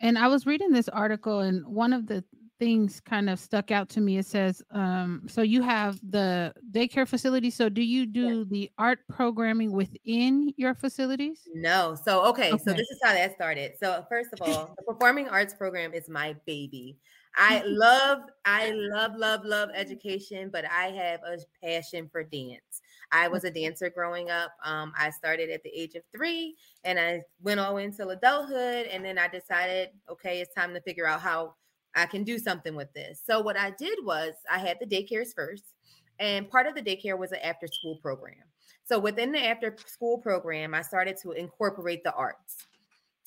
[0.00, 2.24] And I was reading this article, and one of the
[2.62, 4.18] things kind of stuck out to me.
[4.18, 7.50] It says, um, so you have the daycare facility.
[7.50, 11.40] So do you do the art programming within your facilities?
[11.52, 11.96] No.
[12.00, 13.72] So, okay, So, this is how that started.
[13.80, 16.98] So, first of all, the performing arts program is my baby.
[17.34, 22.80] I love, I love, love, love education, but I have a passion for dance.
[23.10, 24.52] I was a dancer growing up.
[24.64, 28.86] Um, I started at the age of three and I went all into adulthood.
[28.86, 31.56] And then I decided, okay, it's time to figure out how
[31.94, 33.20] I can do something with this.
[33.24, 35.64] So, what I did was I had the daycares first,
[36.18, 38.44] and part of the daycare was an after school program.
[38.84, 42.66] So within the after school program, I started to incorporate the arts.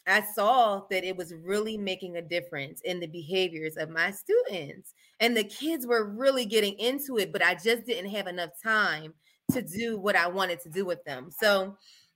[0.07, 4.93] I saw that it was really making a difference in the behaviors of my students.
[5.19, 9.13] And the kids were really getting into it, but I just didn't have enough time
[9.51, 11.29] to do what I wanted to do with them.
[11.31, 11.75] So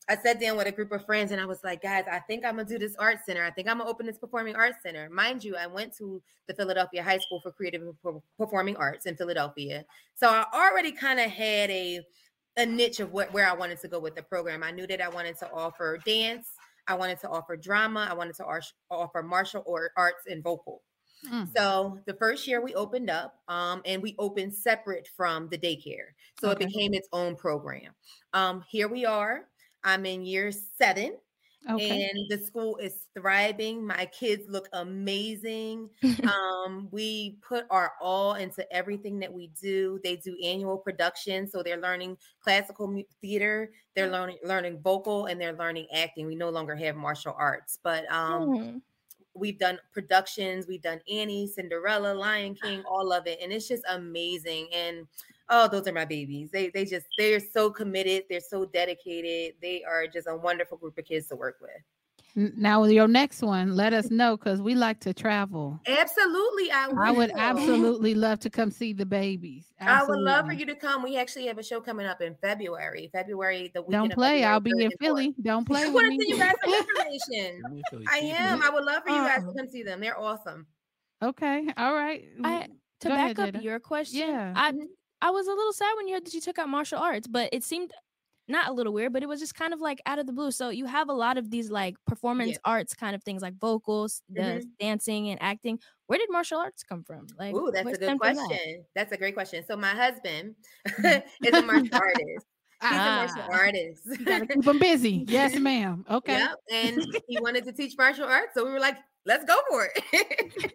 [0.09, 2.43] I sat down with a group of friends and I was like, guys, I think
[2.43, 3.43] I'm gonna do this art center.
[3.43, 5.07] I think I'm gonna open this performing arts center.
[5.11, 9.15] Mind you, I went to the Philadelphia High School for Creative and Performing Arts in
[9.15, 9.85] Philadelphia.
[10.15, 12.01] So I already kind of had a
[12.57, 14.63] a niche of what where I wanted to go with the program.
[14.63, 16.47] I knew that I wanted to offer dance,
[16.87, 20.81] I wanted to offer drama, I wanted to ar- offer martial or arts and vocal.
[21.31, 21.55] Mm.
[21.55, 26.13] So the first year we opened up, um, and we opened separate from the daycare,
[26.41, 26.63] so Okay.
[26.63, 27.93] it became its own program.
[28.33, 29.45] Um, here we are.
[29.83, 31.17] I'm in year seven,
[31.69, 31.99] Okay.
[31.99, 33.85] and the school is thriving.
[33.85, 35.89] My kids look amazing.
[36.25, 39.99] um, we put our all into everything that we do.
[40.03, 45.53] They do annual production, so they're learning classical theater, they're learning learning vocal, and they're
[45.57, 46.27] learning acting.
[46.27, 48.81] We no longer have martial arts, but um, Mm.
[49.33, 53.83] we've done productions we've done annie cinderella lion king all of it and it's just
[53.89, 55.07] amazing and
[55.49, 59.83] oh those are my babies they they just they're so committed they're so dedicated they
[59.83, 61.71] are just a wonderful group of kids to work with
[62.57, 65.79] Now with your next one, let us know because we like to travel.
[65.87, 66.97] absolutely i, would.
[66.99, 69.73] I would absolutely love to come see the babies.
[69.81, 71.01] I would love for you to come.
[71.03, 73.09] We actually have a show coming up in February.
[73.11, 74.43] February, the weekend Don't play.
[74.43, 74.97] I'll be in and 4th.
[75.01, 75.33] Philly.
[75.41, 76.17] Don't play I with want to me.
[76.19, 77.83] send you guys some information.
[77.93, 78.35] I'm I too.
[78.37, 78.61] am.
[78.63, 79.99] I would love for you guys to come see them.
[79.99, 80.67] They're awesome.
[81.23, 81.67] okay.
[81.77, 82.25] All right.
[82.43, 82.67] I
[83.01, 83.63] to Go back ahead, up Jada.
[83.63, 84.53] your question, Yeah.
[84.55, 84.85] I Mhm.
[85.21, 87.49] I was a little sad when you heard that you took out martial arts, but
[87.51, 87.91] it seemed
[88.47, 90.49] not a little weird, but it was just kind of like out of the blue.
[90.49, 94.23] So you have a lot of these like performance arts kind of things like vocals,
[94.29, 94.63] the Mhm.
[94.79, 95.79] dancing and acting.
[96.07, 97.27] Where did martial arts come from?
[97.37, 98.47] Like Ooh, that's a good stemmed from that?
[98.47, 98.85] question.
[98.95, 99.63] That's a great question.
[99.67, 100.55] So my husband
[100.87, 101.27] Mm-hmm.
[101.47, 102.45] is a martial artist.
[102.81, 103.57] He's a martial Ah.
[103.57, 104.01] artist.
[104.05, 105.25] You gotta keep him busy.
[105.27, 106.05] Yes, ma'am.
[106.09, 106.37] Okay.
[106.39, 106.55] Yep.
[106.71, 110.73] And he wanted to teach martial arts, so we were like, let's go for it.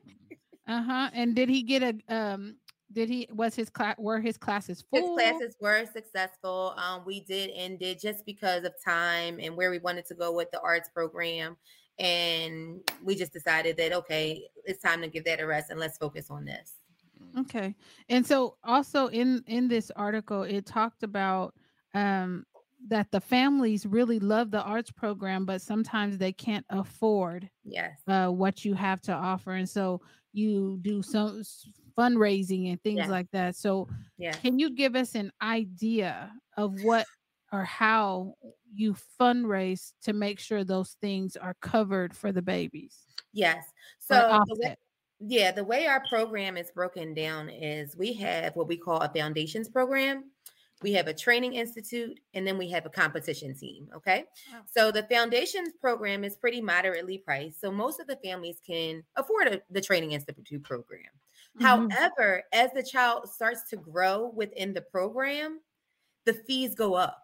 [0.69, 1.11] Uh huh.
[1.13, 2.57] And did he get a um?
[2.95, 3.97] Did he was his class?
[3.99, 5.19] Were his classes full?
[5.19, 6.75] His classes were successful.
[6.77, 10.33] Um, we did end it just because of time and where we wanted to go
[10.33, 11.57] with the arts program.
[11.99, 15.99] And we just decided that okay, it's time to give that a rest and let's
[15.99, 16.75] focus on this.
[17.37, 17.75] Okay.
[18.09, 21.55] And so also in in this article it talked about
[21.95, 22.45] um
[22.87, 27.99] that the families really love the arts program but sometimes they can't afford Yes.
[28.07, 30.03] uh what you have to offer and so
[30.33, 31.43] you do some
[31.97, 33.09] fundraising and things Yeah.
[33.09, 33.57] like that.
[33.57, 34.39] So Yes.
[34.41, 37.07] can you give us an idea of what
[37.53, 38.35] or how
[38.75, 42.99] you fundraise to make sure those things are covered for the babies?
[43.33, 43.67] Yes.
[43.99, 44.77] So the way,
[45.21, 49.09] yeah, the way our program is broken down is we have what we call a
[49.09, 50.31] foundations program.
[50.83, 53.89] We have a training institute and then we have a competition team.
[53.95, 54.25] Okay.
[54.53, 54.61] Oh.
[54.71, 57.61] So the foundations program is pretty moderately priced.
[57.61, 61.07] So most of the families can afford a, the training institute program.
[61.57, 61.91] Mhm.
[61.91, 65.61] However, as the child starts to grow within the program,
[66.27, 67.24] the fees go up.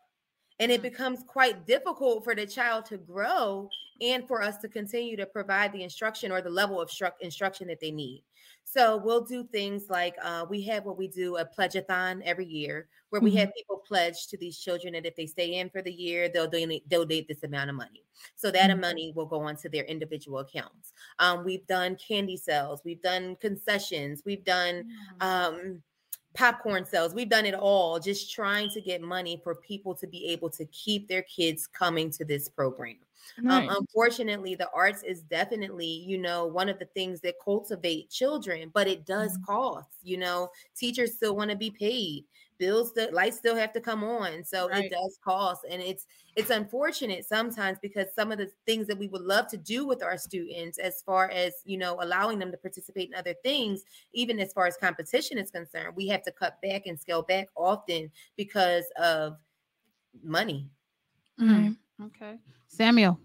[0.60, 0.82] And it Mm.
[0.82, 5.72] becomes quite difficult for the child to grow and for us to continue to provide
[5.72, 8.24] the instruction or the level of stru- instruction that they need.
[8.64, 12.88] So we'll do things like uh, we have what we do a pledge-a-thon every year,
[13.10, 13.36] where we Mhm.
[13.36, 16.48] have people pledge to these children that if they stay in for the year, they'll
[16.48, 18.04] donate, donate this amount of money.
[18.36, 18.78] So that Mhm.
[18.78, 20.92] money will go onto their individual accounts.
[21.18, 24.84] Um, we've done candy sales, we've done concessions, we've done
[25.20, 25.82] um
[26.34, 27.14] popcorn sales.
[27.14, 30.64] We've done it all just trying to get money for people to be able to
[30.66, 32.96] keep their kids coming to this program.
[33.48, 38.70] Um, unfortunately the arts is definitely you know one of the things that cultivate children
[38.72, 39.44] but it does Mhm.
[39.46, 40.50] cost you know.
[40.74, 42.24] Teachers still want to be paid
[42.60, 44.84] bills the lights still have to come on so Right.
[44.84, 49.08] it does cost and it's it's unfortunate sometimes because some of the things that we
[49.08, 52.58] would love to do with our students as far as you know allowing them to
[52.58, 56.60] participate in other things even as far as competition is concerned we have to cut
[56.62, 59.36] back and scale back often because of
[60.22, 60.68] money
[61.40, 61.76] Mm.
[62.04, 62.38] Okay.
[62.68, 63.18] Samuel.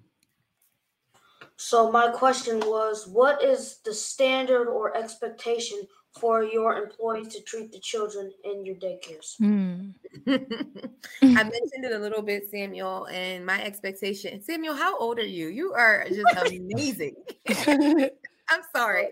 [1.58, 5.80] So my question was, what is the standard or expectation
[6.20, 9.38] for your employees to treat the children in your daycares?
[9.38, 9.90] Hmm.
[10.28, 14.42] I mentioned it a little bit, Samuel, and my expectation.
[14.42, 15.48] Samuel, how old are you?
[15.48, 17.16] You are just amazing.
[18.50, 19.10] I'm sorry.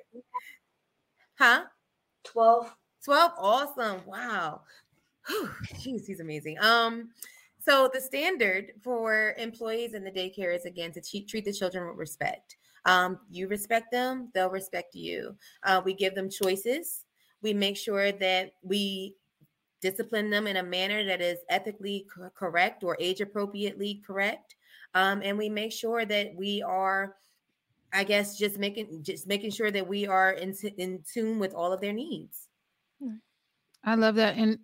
[1.38, 1.64] Huh?
[2.26, 2.74] 12.
[3.04, 4.62] 12 awesome wow
[5.28, 7.10] Whew, jeez he's amazing um
[7.60, 11.88] so the standard for employees in the daycare is again to treat, treat the children
[11.88, 17.06] with respect um, you respect them they'll respect you uh, we give them choices
[17.42, 19.16] we make sure that we
[19.82, 24.56] discipline them in a manner that is ethically co- correct or age appropriately correct
[24.94, 27.16] um, and we make sure that we are
[27.94, 31.54] i guess just making just making sure that we are in, t- in tune with
[31.54, 32.50] all of their needs
[33.84, 34.38] I love that.
[34.38, 34.60] And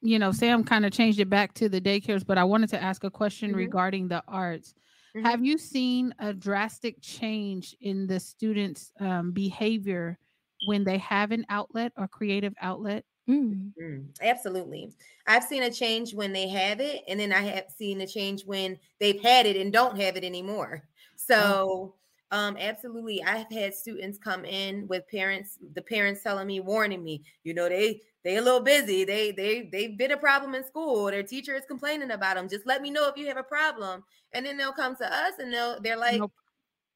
[0.00, 2.82] you know, Sam kind of changed it back to the daycares, but I wanted to
[2.82, 3.56] ask a question Mhm.
[3.56, 4.74] regarding the arts.
[5.18, 5.32] Mhm.
[5.32, 10.18] Have you seen a drastic change in the students' um, behavior
[10.60, 13.04] when they have an outlet or creative outlet?
[13.28, 13.72] Mm.
[13.80, 14.92] Mm, absolutely.
[15.26, 18.44] I've seen a change when they have it, and then I have seen a change
[18.44, 20.88] when they've had it and don't have it anymore.
[21.16, 21.94] So,
[22.30, 27.24] um, absolutely, I've had students come in with parents, the parents telling me, warning me,
[27.44, 29.04] you know, they they a little busy.
[29.04, 31.06] They they they've been a problem in school.
[31.06, 32.48] Their teacher is complaining about them.
[32.48, 35.34] Just let me know if you have a problem, and then they'll come to us
[35.38, 36.32] and they'll they're like, Nope.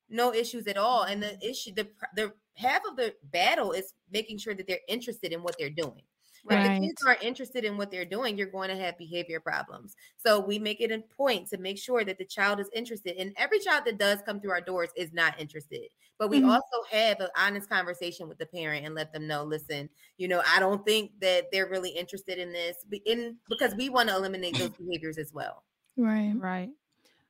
[0.08, 1.04] no issues at all.
[1.04, 5.32] And the issue, the the half of the battle is making sure that they're interested
[5.32, 6.02] in what they're doing.
[6.48, 9.96] If the kids aren't interested in what they're doing, you're going to have behavior problems.
[10.16, 13.16] So we make it a point to make sure that the child is interested.
[13.16, 15.88] And every child that does come through our doors is not interested.
[16.18, 16.42] But we Mhm.
[16.42, 20.42] also have an honest conversation with the parent and let them know, listen, you know,
[20.46, 22.76] I don't think that they're really interested in this.
[23.07, 25.64] In because we want to eliminate those behaviors as well.
[25.96, 26.33] Right.
[26.37, 26.70] Right.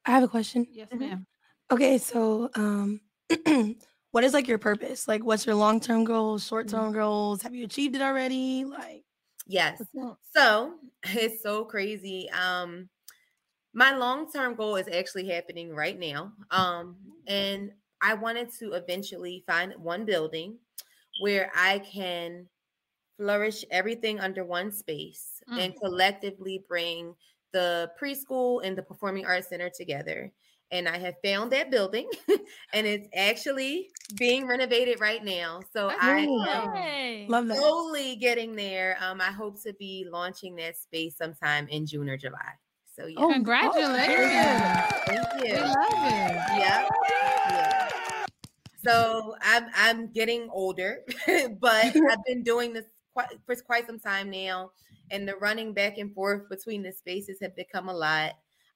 [0.06, 0.66] I have a question.
[0.66, 0.98] Yes, Mhm.
[0.98, 1.26] ma'am.
[1.70, 3.02] Okay, so um
[4.12, 5.08] what is like your purpose?
[5.08, 7.42] Like what's your long-term goals, short-term goals?
[7.42, 8.64] Have you achieved it already?
[8.64, 9.04] Like
[9.46, 9.82] Yes.
[10.34, 12.30] So it's so crazy.
[12.30, 12.88] Um,
[13.74, 16.32] my long-term goal is actually happening right now.
[16.50, 16.96] Um,
[17.26, 17.72] and
[18.02, 20.58] I wanted to eventually find one building
[21.20, 22.48] where I can
[23.16, 27.14] flourish everything under one space and collectively bring
[27.52, 30.32] the preschool and the performing arts center together.
[30.72, 32.08] And I have found that building
[32.74, 35.60] and it's actually being renovated right now.
[35.72, 37.26] So I am Hey.
[37.28, 37.58] Love that.
[37.58, 38.96] slowly getting there.
[39.00, 42.54] Um, I hope to be launching that space sometime in June or July.
[42.96, 44.06] So yeah, Oh, Congratulations.
[44.08, 45.52] thank you.
[45.52, 46.32] We love it.
[46.58, 46.88] Yeah,
[47.50, 47.88] yeah.
[48.84, 51.04] So I'm I'm getting older,
[51.60, 54.72] but I've been doing this quite, for quite some time now,
[55.10, 58.32] and the running back and forth between the spaces have become a lot.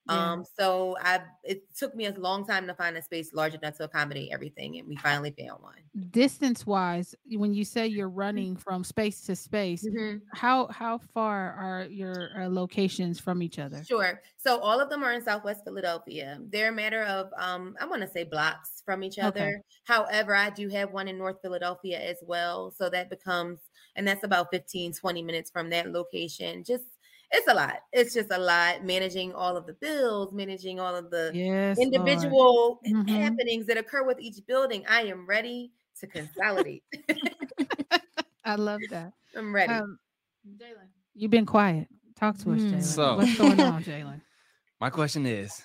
[0.06, 0.32] Yeah.
[0.32, 3.76] Um, so I it took me a long time to find a space large enough
[3.78, 5.90] to accommodate everything, and we finally found one.
[6.10, 10.20] Distance wise, when you say you're running from space to space, Mhm.
[10.32, 13.88] how how far are your uh, locations from each other?
[13.88, 14.20] Sure.
[14.36, 16.38] So all of them are in Southwest Philadelphia.
[16.42, 19.28] They're a matter of um, I want to say blocks from each other.
[19.28, 19.54] Okay.
[19.54, 19.62] other.
[19.84, 22.72] However, I do have one in North Philadelphia as well.
[22.72, 23.60] So that becomes,
[23.94, 26.64] and that's about 15, 20 minutes from that location.
[26.64, 26.84] Just
[27.32, 27.76] it's a lot.
[27.92, 31.86] It's just a lot managing all of the bills, managing all of the Yes, Lord.
[31.94, 33.08] individual Mhm.
[33.08, 34.84] happenings that occur with each building.
[34.88, 36.84] I am ready to consolidate.
[38.44, 39.12] I love that.
[39.36, 39.72] I'm ready.
[39.72, 39.98] Um,
[40.46, 41.88] Jalen, you've been quiet.
[42.14, 42.74] Talk to us, Hmm.
[42.74, 42.82] Jalen.
[42.82, 44.20] So- What's going on, Jalen?
[44.80, 45.62] My question is,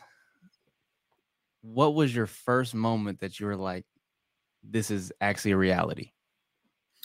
[1.62, 3.86] what was your first moment that you were like,
[4.64, 6.12] this is actually a reality?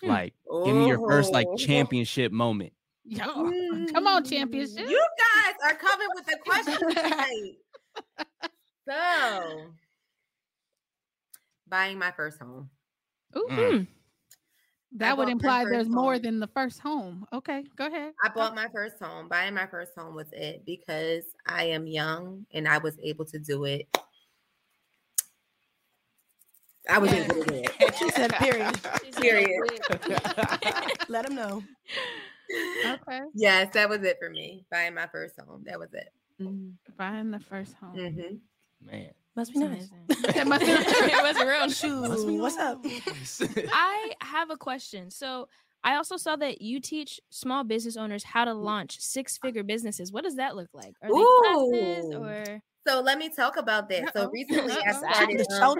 [0.02, 0.08] Hmm.
[0.08, 1.56] Like, give me your first like Oh.
[1.56, 2.72] championship moment.
[3.08, 3.24] Yo,
[3.92, 4.88] come on, championship.
[4.88, 7.52] You guys are coming with the question tonight.
[8.90, 9.70] so,
[11.68, 12.68] buying my first home.
[13.36, 13.86] Ooh, Mm.
[14.96, 17.24] that would imply first there's more than the first home.
[17.32, 18.12] Okay, go ahead.
[18.24, 19.28] I bought my first home.
[19.28, 23.38] Buying my first home was it because I am young and I was able to
[23.38, 23.86] do it.
[26.88, 27.94] I was able to do it.
[27.98, 28.80] She said period.
[29.20, 29.80] Period.
[31.08, 31.62] Let them know.
[32.86, 34.64] Okay, Yes, that was it for me.
[34.70, 35.62] Buying my first home.
[35.66, 36.08] That was it.
[36.40, 36.72] Mhm.
[36.96, 37.96] buying the first home.
[37.96, 38.38] Mhm.
[38.82, 39.10] Man.
[39.34, 39.88] Must be nice.
[40.34, 40.70] That must be-
[41.12, 41.68] it was real.
[41.70, 42.84] Shoot, what's up?
[43.72, 45.10] I have a question.
[45.10, 45.48] So
[45.84, 50.10] I also saw that you teach small business owners how to launch six-figure businesses.
[50.12, 50.94] What does that look like?
[51.02, 54.12] Are they classes or So let me talk about that.
[54.14, 54.30] So Uh-oh.
[54.30, 55.12] recently I Uh-oh.
[55.12, 55.78] started The um.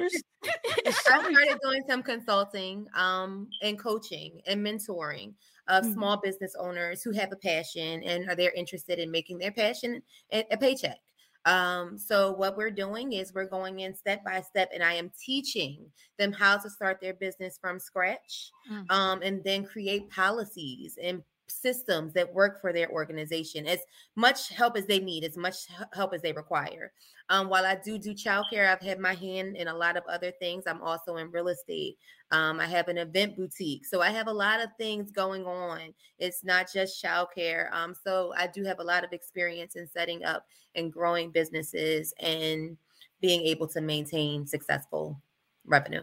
[0.87, 5.35] I started doing some consulting um, and coaching and mentoring
[5.68, 5.87] of Mhm.
[5.87, 10.02] small business owners who have a passion and are they're interested in making their passion
[10.33, 10.98] a, paycheck.
[11.44, 15.11] Um, so what we're doing is we're going in step by step, and I am
[15.11, 18.90] teaching them how to start their business from scratch, Mm.
[18.90, 23.80] um, and then create policies and systems that work for their organization as
[24.14, 26.92] much help as they need as much help as they require.
[27.28, 30.32] Um, while i do do childcare i've had my hand in a lot of other
[30.38, 30.64] things.
[30.66, 31.98] I'm also in real estate.
[32.30, 33.87] Um, i have an event boutique.
[33.87, 35.94] So i have a lot of things going on.
[36.18, 37.72] It's not just childcare.
[37.72, 42.12] Um, so i do have a lot of experience in setting up and growing businesses
[42.20, 42.76] and
[43.20, 45.20] being able to maintain successful
[45.64, 46.02] revenue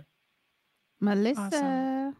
[1.03, 2.13] Melissa.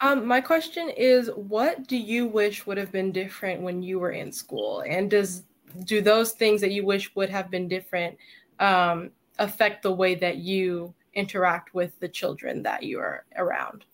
[0.00, 4.12] Um, my question is, what do you wish would have been different when you were
[4.12, 5.44] in school, and does
[5.84, 8.16] do those things that you wish would have been different
[8.60, 13.84] um, affect the way that you interact with the children that you are around?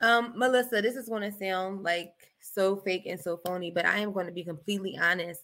[0.00, 3.98] Um, Melissa, this is going to sound like so fake and so phony, but I
[3.98, 5.42] am going to be completely honest.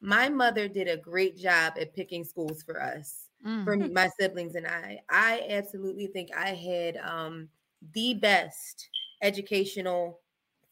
[0.00, 3.64] My mother did a great job at picking schools for us, Mm.
[3.64, 5.00] for my siblings and I.
[5.08, 7.48] I absolutely think I had um,
[7.94, 8.88] the best
[9.22, 10.20] educational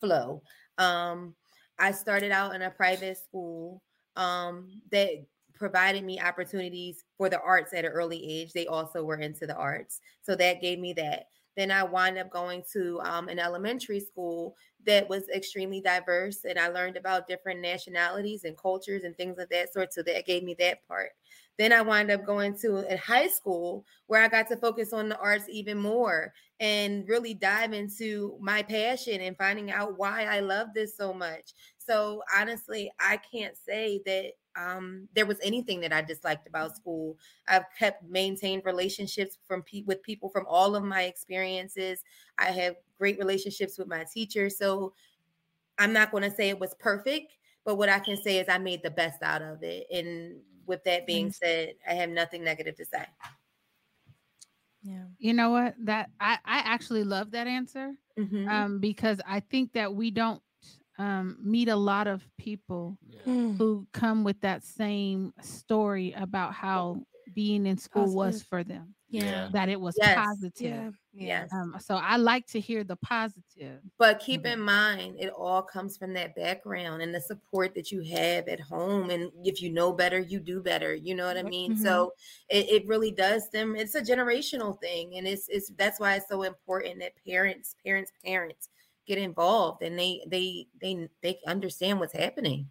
[0.01, 0.43] flow.
[0.79, 1.35] Um,
[1.79, 3.83] I started out in a private school
[4.17, 5.11] um, that
[5.55, 8.53] provided me opportunities for the arts at an early age.
[8.53, 10.01] They also were into the arts.
[10.23, 11.27] So that gave me that.
[11.57, 14.55] Then I wound up going to um, an elementary school
[14.87, 19.49] that was extremely diverse, and I learned about different nationalities and cultures and things of
[19.49, 19.93] that sort.
[19.93, 21.11] So that gave me that part.
[21.59, 25.09] Then I wound up going to a high school where I got to focus on
[25.09, 30.41] the arts even more and really dive into my passion and finding out why I
[30.41, 31.53] love this so much.
[31.79, 37.17] So honestly, I can't say that um, there was anything that I disliked about school.
[37.49, 42.03] I've kept maintained relationships from pe- with people from all of my experiences.
[42.39, 44.59] I have great relationships with my teachers.
[44.59, 44.93] So
[45.79, 48.59] I'm not going to say it was perfect, but what I can say is I
[48.59, 49.87] made the best out of it.
[49.93, 53.05] And with that being said, I have nothing negative to say.
[54.83, 55.05] Yeah.
[55.19, 55.75] You know what?
[55.85, 57.95] That I I actually love that answer.
[58.19, 58.49] Mhm.
[58.49, 60.43] Um, because I think that we don't
[60.99, 63.57] um meet a lot of people Mm.
[63.59, 67.03] who come with that same story about how
[67.35, 68.95] being in school was for them.
[69.09, 69.51] Yeah.
[69.51, 70.13] That it was Yes.
[70.15, 70.59] positive.
[70.59, 70.95] Yeah.
[71.13, 71.53] Yes.
[71.53, 73.83] Um, so I like to hear the positive.
[73.99, 74.47] But keep Mhm.
[74.47, 78.61] in mind, it all comes from that background and the support that you have at
[78.61, 79.11] home.
[79.11, 80.95] And if you know better, you do better.
[80.95, 81.51] You know what I Yep.
[81.51, 81.75] mean?
[81.77, 81.77] Mhm.
[81.77, 82.13] So
[82.49, 86.29] it, it really does them It's a generational thing, and it's it's that's why it's
[86.29, 88.69] so important that parents, parents, parents
[89.07, 92.69] get involved and they they they they understand what's happening.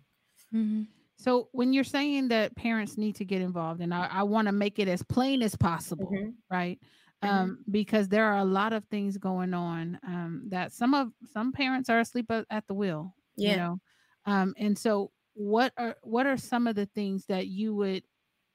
[0.52, 0.88] hmm
[1.18, 4.52] So when you're saying that parents need to get involved, and I, I want to
[4.52, 6.38] make it as plain as possible, Mhm.
[6.52, 6.80] right?
[7.22, 7.30] Mhm.
[7.30, 11.52] Um, because there are a lot of things going on um, that some of some
[11.52, 13.80] parents are asleep at, the wheel, you know.
[14.26, 18.04] Um, and so what are what are some of the things that you would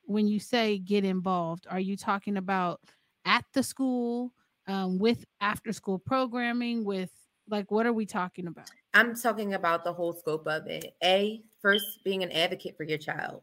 [0.04, 2.80] when you say get involved, are you talking about
[3.24, 4.32] at the school
[4.68, 7.10] um, with after school programming with
[7.48, 8.70] like what are we talking about?
[8.94, 10.94] I'm talking about the whole scope of it.
[11.02, 13.42] A, first, being an advocate for your child.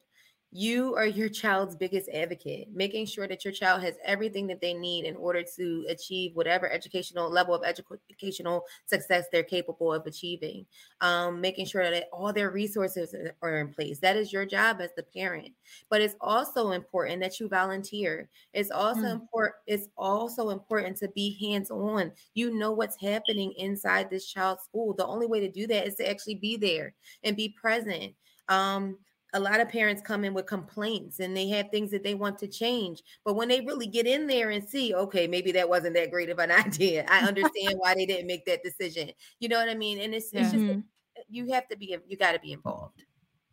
[0.51, 4.73] You are your child's biggest advocate, making sure that your child has everything that they
[4.73, 10.65] need in order to achieve whatever educational level of educational success they're capable of achieving.
[11.01, 13.99] Um, making sure that all their resources are- in place.
[13.99, 15.53] That is your job as the parent.
[15.87, 18.27] But it's also important that you volunteer.
[18.51, 19.11] It's also Mm.
[19.11, 19.55] important.
[19.67, 22.13] It's also important to be hands-on.
[22.33, 24.95] You know what's happening inside this child's school.
[24.95, 28.15] The only way to do that is to actually be there and be present.
[28.47, 28.97] Um,
[29.33, 32.37] a lot of parents come in with complaints and they have things that they want
[32.39, 33.03] to change.
[33.23, 36.29] But when they really get in there and see, okay, maybe that wasn't that great
[36.29, 37.05] of an idea.
[37.07, 39.11] I understand why they didn't make that decision.
[39.39, 39.99] You know what I mean?
[39.99, 40.83] And it's, it's just Mhm.
[41.29, 43.03] you have to be you got to be involved.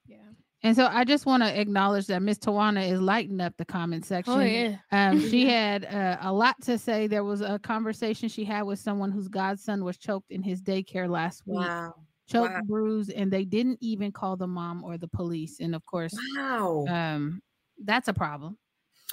[0.07, 0.17] Yeah.
[0.63, 4.07] And so I just want to acknowledge that Miss Tawana is lighting up the comment
[4.07, 4.33] section.
[4.33, 4.77] Oh yeah.
[4.91, 7.07] Um, she had uh, a lot to say.
[7.07, 11.09] There was a conversation she had with someone whose godson was choked in his daycare
[11.09, 11.95] last week, Wow.
[12.27, 12.61] Choked, wow.
[12.65, 15.61] bruised, and they didn't even call the mom or the police.
[15.61, 16.85] And of course, Wow.
[16.89, 17.43] um,
[17.85, 18.59] that's a problem.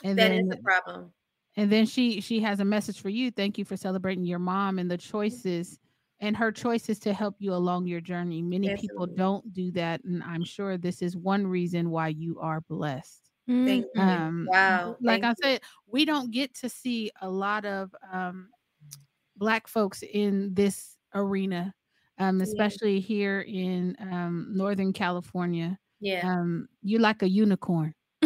[0.03, 1.14] And That then, is a problem.
[1.55, 3.32] and then she she has a message for you.
[3.32, 5.80] Thank you for celebrating your mom and the choices
[6.20, 8.41] and her choices to help you along your journey.
[8.41, 12.61] Many people don't do that, and I'm sure this is one reason why you are
[12.61, 13.20] blessed.
[13.45, 14.01] Thank you.
[14.01, 14.95] Um, wow.
[15.01, 18.49] like Thank I said, we don't get to see a lot of um,
[19.36, 21.74] black folks in this arena,
[22.20, 22.43] um, Yeah.
[22.43, 25.78] especially here in um, Northern California.
[25.99, 26.22] yeah.
[26.24, 27.93] Um, you're like a unicorn.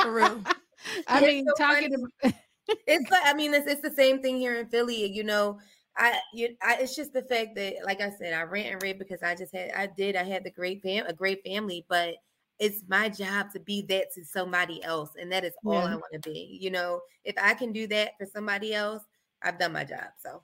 [0.00, 0.42] For real.
[1.06, 2.34] I It's mean, so talking about,
[2.86, 5.06] it's like I mean, it's, it's the same thing here in Philly.
[5.06, 5.60] You know,
[5.96, 8.98] I you I, it's just the fact that, like I said, I rant and rave
[8.98, 12.16] because I just had I did I had the great fam a great family, but
[12.58, 16.12] it's my job to be that to somebody else, and that is all I want
[16.12, 16.58] to be.
[16.60, 19.02] You know, if I can do that for somebody else,
[19.42, 20.08] I've done my job.
[20.22, 20.42] So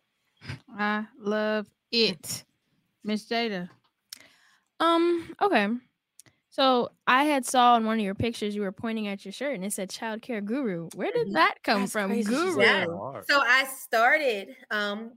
[0.69, 2.45] I love it,
[3.05, 3.69] Miss Jada.
[4.79, 5.69] Um, okay.
[6.51, 9.55] So I had saw in one of your pictures you were pointing at your shirt
[9.55, 10.89] and it said child care guru.
[10.95, 12.11] Where did that come That's from?
[12.11, 12.61] crazy Guru.
[12.61, 12.87] Yeah.
[13.29, 14.49] So I started.
[14.71, 15.13] Um,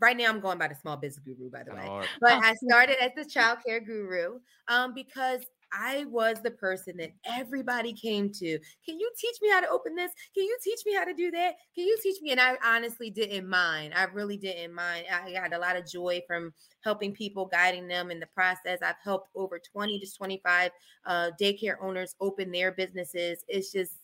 [0.00, 2.06] right now I'm going by the small business guru, by the way.
[2.20, 2.40] But Oh.
[2.42, 7.92] I started as the child care guru um, because I was the person that everybody
[7.92, 8.58] came to.
[8.84, 10.12] Can you teach me how to open this?
[10.34, 11.56] Can you teach me how to do that?
[11.74, 12.30] Can you teach me?
[12.30, 13.92] And I honestly didn't mind.
[13.94, 15.06] I really didn't mind.
[15.12, 16.52] I got a lot of joy from
[16.82, 18.78] helping people, guiding them in the process.
[18.82, 20.70] I've helped over 20 to 25
[21.04, 23.44] uh, daycare owners open their businesses.
[23.48, 23.94] It's just,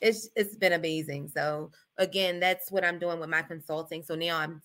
[0.00, 1.28] it's it's been amazing.
[1.28, 4.02] So again, that's what I'm doing with my consulting.
[4.02, 4.62] So now I'm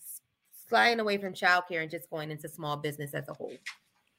[0.69, 3.53] sliding away from childcare and just going into small business as a whole.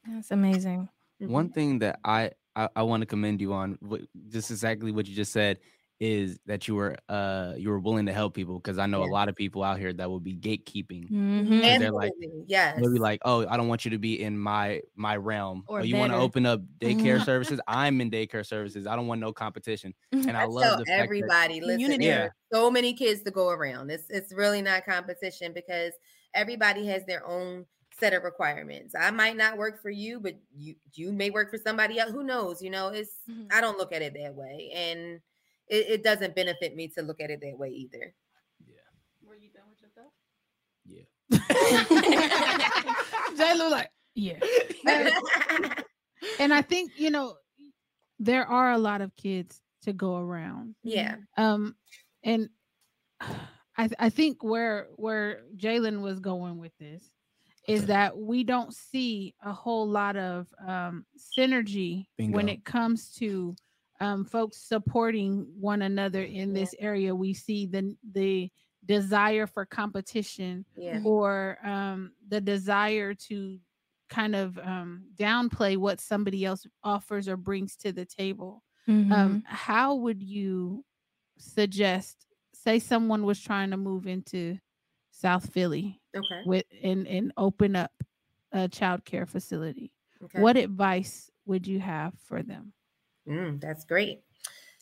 [0.09, 0.89] That's amazing.
[1.23, 1.29] Mhm.
[1.29, 5.07] One thing that I I, I want to commend you on, wh- just exactly what
[5.09, 5.59] you just said,
[6.01, 9.11] is that you were uh you were willing to help people because I know Yeah.
[9.11, 11.11] a lot of people out here that will be gatekeeping.
[11.11, 11.62] Mhm.
[11.62, 12.79] And they're like- Absolutely, yes.
[12.81, 15.65] They'll be like, "Oh, I don't want you to be in my my realm.
[15.69, 17.61] Or Or you want to open up daycare services?
[17.69, 18.87] I'm in daycare services.
[18.87, 20.29] I don't want no competition." Mhm.
[20.29, 22.07] And I I love the fact that everybody, listen, Community.
[22.07, 23.91] there are so many kids to go around.
[23.91, 25.93] It's it's really not competition because
[26.35, 27.67] everybody has their own
[27.99, 28.95] set of requirements.
[28.99, 32.11] I might not work for you, but you you may work for somebody else.
[32.13, 32.61] Who knows?
[32.63, 33.53] You know, it's Mhm.
[33.53, 35.21] I don't look at it that way, and
[35.69, 38.15] it, it doesn't benefit me to look at it that way either.
[38.67, 38.77] Yeah.
[39.27, 40.13] Were you done with your thought?
[40.87, 41.05] yeah.
[43.37, 44.39] Jayla like, yeah.
[46.41, 47.37] And I think, you know,
[48.19, 50.75] there are a lot of kids to go around.
[50.83, 51.77] yeah, Um,
[52.23, 52.49] and
[53.21, 57.05] I th- I think where where Jalen was going with this
[57.69, 63.55] is that we don't see a whole lot of um, synergy when it comes to
[64.01, 66.61] um, folks supporting one another in Yeah.
[66.61, 67.15] this area.
[67.15, 68.51] We see the the
[68.85, 73.59] desire for competition yeah, or um, the desire to
[74.11, 78.62] kind of um, downplay what somebody else offers or brings to the table.
[79.11, 80.85] Um how would you
[81.39, 84.59] suggest say someone was trying to move into
[85.11, 87.93] south philly okay, with and and open up
[88.53, 89.93] a child care facility
[90.23, 90.41] okay.
[90.41, 92.73] what advice would you have for them
[93.29, 94.23] Mm, that's great.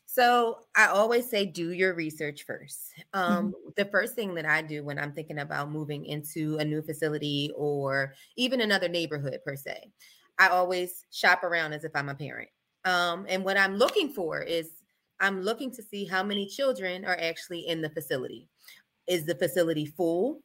[0.06, 2.92] So I always say do your research first.
[3.14, 6.82] Um, The first thing that I do when I'm thinking about moving into a new
[6.82, 9.90] facility or even another neighborhood per se,
[10.38, 12.50] I always shop around as if I'm a parent.
[12.84, 14.82] Um, and what I'm looking for is
[15.20, 18.48] I'm looking to see how many children are actually in the facility.
[19.06, 20.42] Is the facility full?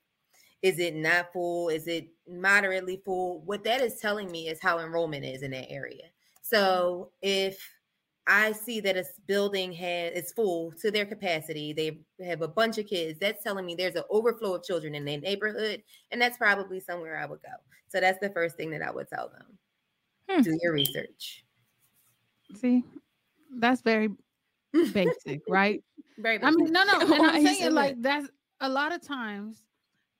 [0.61, 1.69] Is it not full?
[1.69, 3.41] Is it moderately full?
[3.45, 6.05] What that is telling me is how enrollment is in that area.
[6.41, 7.57] So if
[8.25, 12.77] I see that a building has is full to their capacity, they have a bunch
[12.77, 16.37] of kids, that's telling me there's an overflow of children in their neighborhood, and that's
[16.37, 17.53] probably somewhere I would go.
[17.89, 19.57] So that's the first thing that I would tell them.
[20.29, 20.41] Hmm.
[20.41, 21.45] Do your research.
[22.55, 22.83] see
[23.59, 24.09] that's very
[24.93, 25.83] basic right
[26.17, 28.27] Very i mean no no and i'm saying like that's
[28.61, 29.63] a lot of times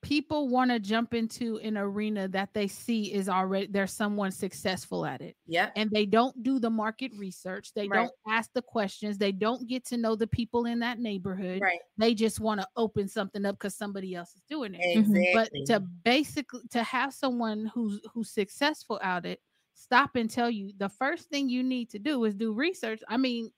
[0.08, 5.04] people want to jump into an arena that they see is already there's someone successful
[5.04, 5.70] at it Yeah.
[5.76, 7.74] and they don't do the market research.
[7.74, 8.04] They Right.
[8.06, 9.18] don't ask the questions.
[9.18, 11.60] They don't get to know the people in that neighborhood.
[11.60, 11.80] Right.
[11.98, 14.80] They just want to open something up because somebody else is doing it.
[14.82, 15.30] Exactly.
[15.34, 19.40] But to basically to have someone who's who's successful at it
[19.74, 23.02] stop and tell you the first thing you need to do is do research.
[23.08, 23.52] I mean,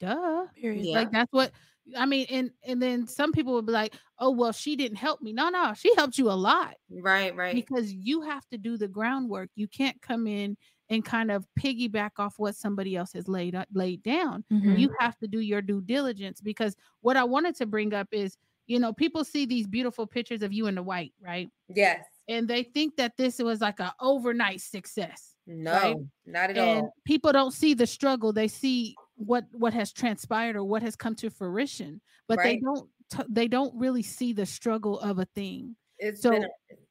[0.00, 0.46] duh.
[0.56, 0.86] Period.
[0.86, 0.96] Yeah.
[0.96, 1.52] Like that's what
[1.96, 2.26] I mean.
[2.30, 5.32] And and then some people would be like, oh well, she didn't help me.
[5.32, 7.54] No, no, she helped you a lot right, right.
[7.54, 9.50] because you have to do the groundwork.
[9.54, 10.56] You can't come in
[10.90, 14.44] and kind of piggyback off what somebody else has laid uh, laid down.
[14.52, 14.78] Mhm.
[14.78, 18.36] You have to do your due diligence because what I wanted to bring up is,
[18.66, 21.50] you know, people see these beautiful pictures of you in the white, right?
[21.68, 22.04] yes.
[22.30, 25.34] And they think that this was like an overnight success.
[25.46, 26.94] No, not at and all.
[27.06, 28.34] people don't see the struggle.
[28.34, 32.88] They see what what has transpired or what has come to fruition, but they don't
[33.10, 35.76] t- they don't really see the struggle of a thing.
[35.98, 36.46] It's so been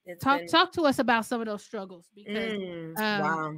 [0.06, 3.56] it's Talk been, talk to us about some of those struggles because Mm, um, wow.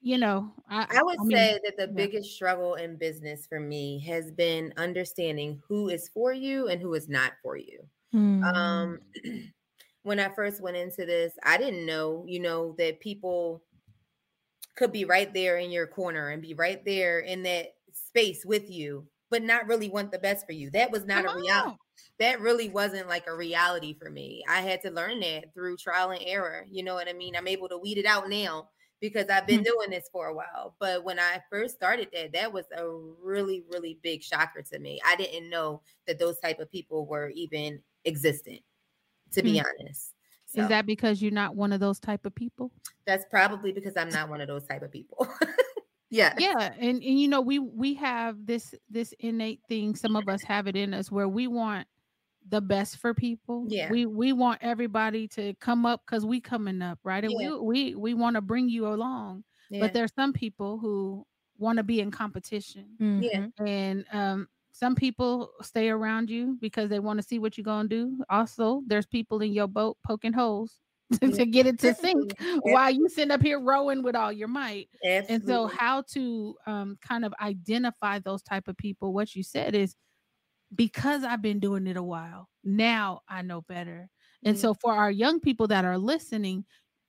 [0.00, 1.92] you know, I, I would mean, say that the yeah.
[2.06, 6.94] biggest struggle in business for me has been understanding who is for you and who
[6.94, 7.80] is not for you.
[8.14, 8.42] Mm.
[8.54, 9.00] Um,
[10.02, 13.62] when I first went into this, I didn't know, you know, that people
[14.76, 17.74] could be right there in your corner and be right there in that
[18.06, 20.70] space with you, but not really want the best for you.
[20.70, 21.68] That was not Come a reality.
[21.68, 21.68] on.
[21.68, 21.76] Uh-huh.
[22.18, 24.42] That really wasn't like a reality for me.
[24.48, 26.64] I had to learn that through trial and error.
[26.68, 27.36] You know what I mean?
[27.36, 28.68] I'm able to weed it out now
[29.00, 29.64] because I've been mm-hmm.
[29.64, 30.74] doing this for a while.
[30.80, 32.84] But when I first started that, that was a
[33.22, 35.00] really, really big shocker to me.
[35.06, 38.60] I didn't know that those type of people were even existent,
[39.32, 39.64] to be mm.
[39.64, 40.14] honest.
[40.46, 42.72] So Is that because you're not one of those type of people?
[43.08, 45.26] that's probably because I'm not one of those type of people.
[46.10, 46.34] yeah.
[46.38, 49.94] Yeah, and and you know we we have this this innate thing.
[49.94, 51.86] Some of us have it in us where we want
[52.48, 53.66] the best for people.
[53.68, 53.90] Yeah.
[53.90, 57.24] we we want everybody to come up because we coming up, right?
[57.24, 57.50] And Yeah.
[57.56, 59.44] we we we want to bring you along.
[59.70, 59.80] Yeah.
[59.80, 61.26] But there's some people who
[61.58, 63.46] want to be in competition, yeah.
[63.60, 63.68] Mhm.
[63.68, 67.88] and um, some people stay around you because they want to see what you're gonna
[67.88, 68.24] do.
[68.30, 70.80] Also, there's people in your boat poking holes
[71.34, 72.72] to get it to sink Absolutely.
[72.72, 74.88] while you sitting up here rowing with all your might
[75.28, 79.74] and so how to um, kind of identify those type of people what you said
[79.74, 79.94] is
[80.74, 84.08] because i've been doing it a while now i know better
[84.44, 84.60] and Mhm.
[84.60, 86.64] so for our young people that are listening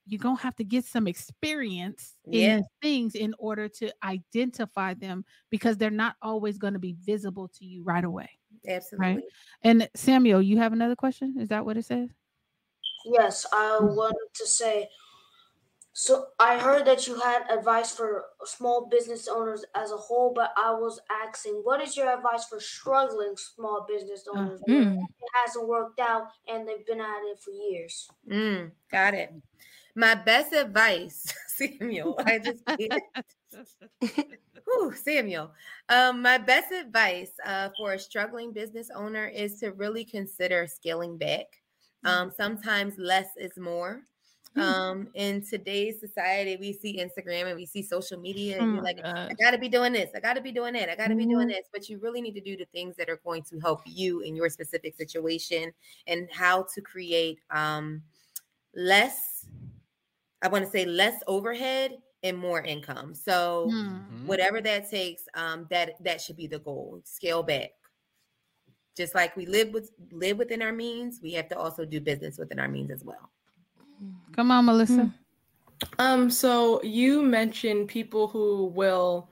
[0.05, 2.55] you're gonna have to get some experience in Yeah.
[2.57, 7.47] these things in order to identify them because they're not always going to be visible
[7.49, 8.27] to you right away.
[8.67, 9.15] Absolutely.
[9.15, 9.23] Right?
[9.61, 11.35] And Samuel, you have another question?
[11.39, 12.09] Is that what it says?
[13.05, 14.89] Yes, I wanted to say.
[15.93, 20.53] So I heard that you had advice for small business owners as a whole, but
[20.55, 24.97] I was asking, what is your advice for struggling small business Uh, owners where mm.
[24.97, 28.07] it hasn't worked out and they've been at it for years?
[28.29, 29.33] Mm, got it.
[29.95, 32.15] My best advice, Samuel.
[32.25, 32.63] I just
[34.63, 35.51] Whew, Samuel.
[35.89, 41.17] Um, my best advice uh, for a struggling business owner is to really consider scaling
[41.17, 41.47] back.
[42.05, 44.03] Um, sometimes less is more.
[44.55, 44.83] Mm.
[44.83, 48.81] Um, in today's society, we see Instagram and we see social media, Oh and you're
[48.81, 48.97] my like,
[49.29, 51.49] I gotta be doing this, I gotta be doing that, I gotta be doing Mhm.
[51.49, 51.67] this.
[51.71, 54.35] But you really need to do the things that are going to help you in
[54.35, 55.71] your specific situation
[56.07, 58.03] and how to create um
[58.75, 59.47] less,
[60.41, 63.15] I want to say less overhead and more income.
[63.15, 64.07] So Hmm.
[64.09, 64.19] Mhm.
[64.23, 67.01] whatever that takes, um, that that should be the goal.
[67.05, 67.71] Scale back.
[68.99, 72.37] Just like we live with live within our means, we have to also do business
[72.37, 73.29] within our means as well.
[74.33, 74.93] Come on, Melissa.
[74.93, 75.13] Mm.
[75.99, 79.29] Um, so you mentioned people who will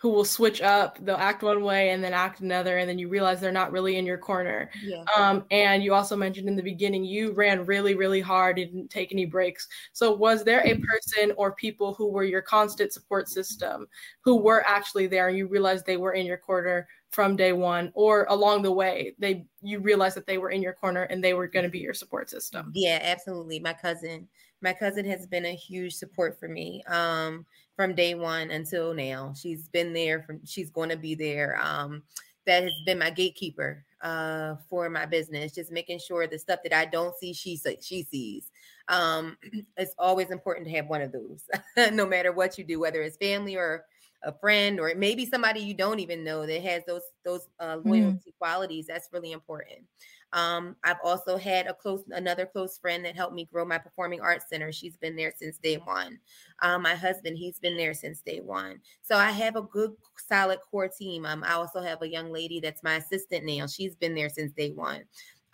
[0.00, 3.08] who will switch up, they'll act one way and then act another, and then you
[3.08, 4.70] realize they're not really in your corner.
[4.84, 5.02] Yeah.
[5.16, 8.90] Um, and you also mentioned in the beginning you ran really, really hard, and didn't
[8.90, 9.66] take any breaks.
[9.92, 13.88] So was there a person or people who were your constant support system
[14.20, 17.90] who were actually there and you realized they were in your corner from day one,
[17.94, 21.34] or along the way, they you realize that they were in your corner and they
[21.34, 22.70] were gonna be your support system?
[22.74, 23.60] Yeah, absolutely.
[23.60, 24.28] My cousin,
[24.60, 27.46] my cousin has been a huge support for me um,
[27.76, 29.32] from day one until now.
[29.36, 30.40] She's been there from.
[30.44, 31.58] She's going to be there.
[31.62, 32.02] Um,
[32.48, 36.72] that has been my gatekeeper uh, for my business, just making sure the stuff that
[36.72, 38.50] I don't see, she she sees.
[38.88, 39.36] Um,
[39.76, 41.44] it's always important to have one of those,
[41.92, 43.84] no matter what you do, whether it's family or
[44.24, 48.34] a friend or maybe somebody you don't even know that has those those uh, loyalty
[48.38, 48.86] qualities.
[48.86, 49.86] That's really important.
[50.32, 54.20] Um, I've also had a close another close friend that helped me grow my performing
[54.20, 54.72] arts center.
[54.72, 56.18] She's been there since day one.
[56.60, 58.80] Um, my husband, he's been there since day one.
[59.02, 61.24] So I have a good solid core team.
[61.24, 63.66] Um, I also have a young lady that's my assistant now.
[63.66, 65.04] She's been there since day one.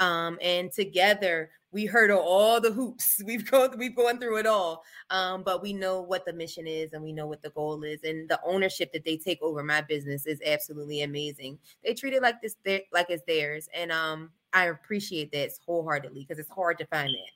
[0.01, 3.21] Um, and together we hurdle all the hoops.
[3.27, 4.85] We've gone we've gone through it all.
[5.11, 8.05] Um, but we know what the mission is and we know what the goal is.
[8.05, 11.59] And the ownership that they take over my business is absolutely amazing.
[11.85, 12.55] They treat it like this
[12.93, 13.69] like it's theirs.
[13.75, 17.33] And um I appreciate that wholeheartedly because it's hard to find that.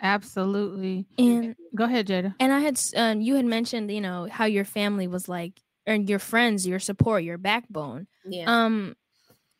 [0.00, 1.06] Absolutely.
[1.18, 2.34] And Go ahead, Jada.
[2.38, 6.08] and I had um, you had mentioned you know how your family was like and
[6.08, 8.06] your friends, your support, your backbone.
[8.24, 8.44] Yeah.
[8.46, 8.94] Um,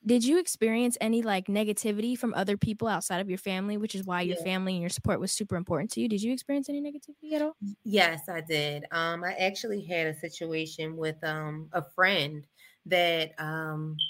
[0.06, 4.04] did you experience any like negativity from other people outside of your family, which is
[4.04, 6.08] why your family and your support was super important to you?
[6.08, 7.56] Did you experience any negativity at all?
[7.84, 8.84] Yes, I did.
[8.90, 12.46] Um, I actually had a situation with um a friend
[12.86, 14.02] that um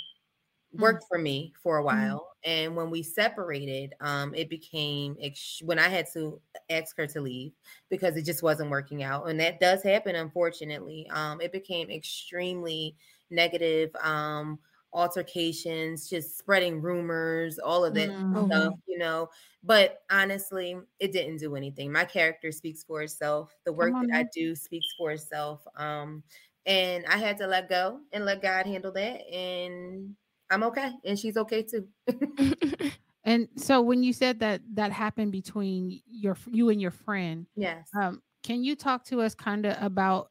[0.72, 5.78] worked for me for a while, and when we separated, um, it became ex- when
[5.78, 7.53] I had to ask her to leave
[7.90, 11.09] because it just wasn't working out, and that does happen, unfortunately.
[11.11, 12.97] Um, it became extremely
[13.30, 13.95] negative.
[13.97, 14.61] Um,
[14.95, 18.49] altercations, just spreading rumors, all of that Mhm.
[18.49, 19.28] stuff, you know.
[19.62, 21.92] But honestly, it didn't do anything.
[21.92, 23.55] My character speaks for itself.
[23.64, 25.66] The work that I do speaks for itself.
[25.76, 26.24] Um,
[26.66, 29.26] and I had to let go and let God handle that.
[29.28, 30.16] And
[30.51, 31.88] I'm okay, and she's okay too.
[33.24, 37.97] And so when you said that that happened between your you and your friend, yes.
[37.99, 40.30] um, can you talk to us kind of about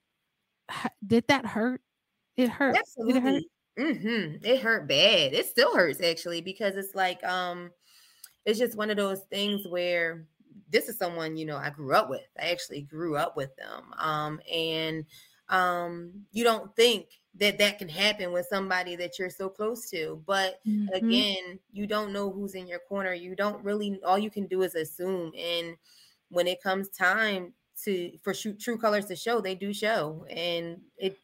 [1.06, 1.82] did that hurt?
[2.38, 2.82] It hurt.
[3.06, 3.44] Did it hurt?
[3.78, 4.46] Mm-hmm.
[4.46, 5.34] It hurt bad.
[5.34, 7.72] It still hurts actually because it's like um
[8.46, 10.28] it's just one of those things where
[10.70, 12.28] this is someone you know I grew up with.
[12.40, 13.94] I actually grew up with them.
[13.98, 15.06] Um and
[15.50, 20.24] um you don't think that that can happen with somebody that you're so close to,
[20.28, 20.94] but Mhm.
[20.94, 23.14] again, you don't know who's in your corner.
[23.14, 25.78] You don't really all you can do is assume and
[26.30, 27.54] when it comes time
[27.84, 31.18] to for shoot, true colors to show, they do show and it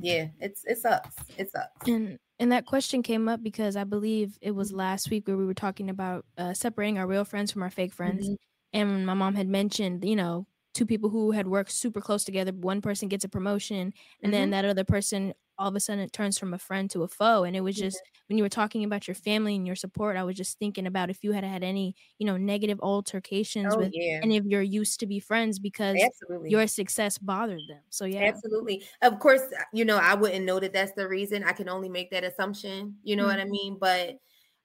[0.00, 1.14] yeah, it's it sucks.
[1.36, 1.88] It sucks.
[1.88, 5.44] And and that question came up because I believe it was last week where we
[5.44, 8.28] were talking about uh, separating our real friends from our fake friends.
[8.28, 8.36] Mhm.
[8.72, 12.52] And my mom had mentioned, you know, two people who had worked super close together.
[12.52, 16.12] One person gets a promotion, and then that other person all of a sudden it
[16.12, 17.44] turns from a friend to a foe.
[17.44, 17.86] And it was Yeah.
[17.86, 20.86] just when you were talking about your family and your support, I was just thinking
[20.86, 24.46] about if you had had any, you know, negative altercations Oh with yeah, any of
[24.46, 26.48] your used to be friends because absolutely.
[26.48, 27.82] your success bothered them.
[27.90, 28.34] So yeah.
[28.34, 28.84] Absolutely.
[29.02, 31.42] Of course, uh, you know, I wouldn't know that that's the reason.
[31.44, 32.98] I can only make that assumption.
[33.02, 33.46] You know what I Mhm.
[33.46, 33.78] mean?
[33.80, 34.16] But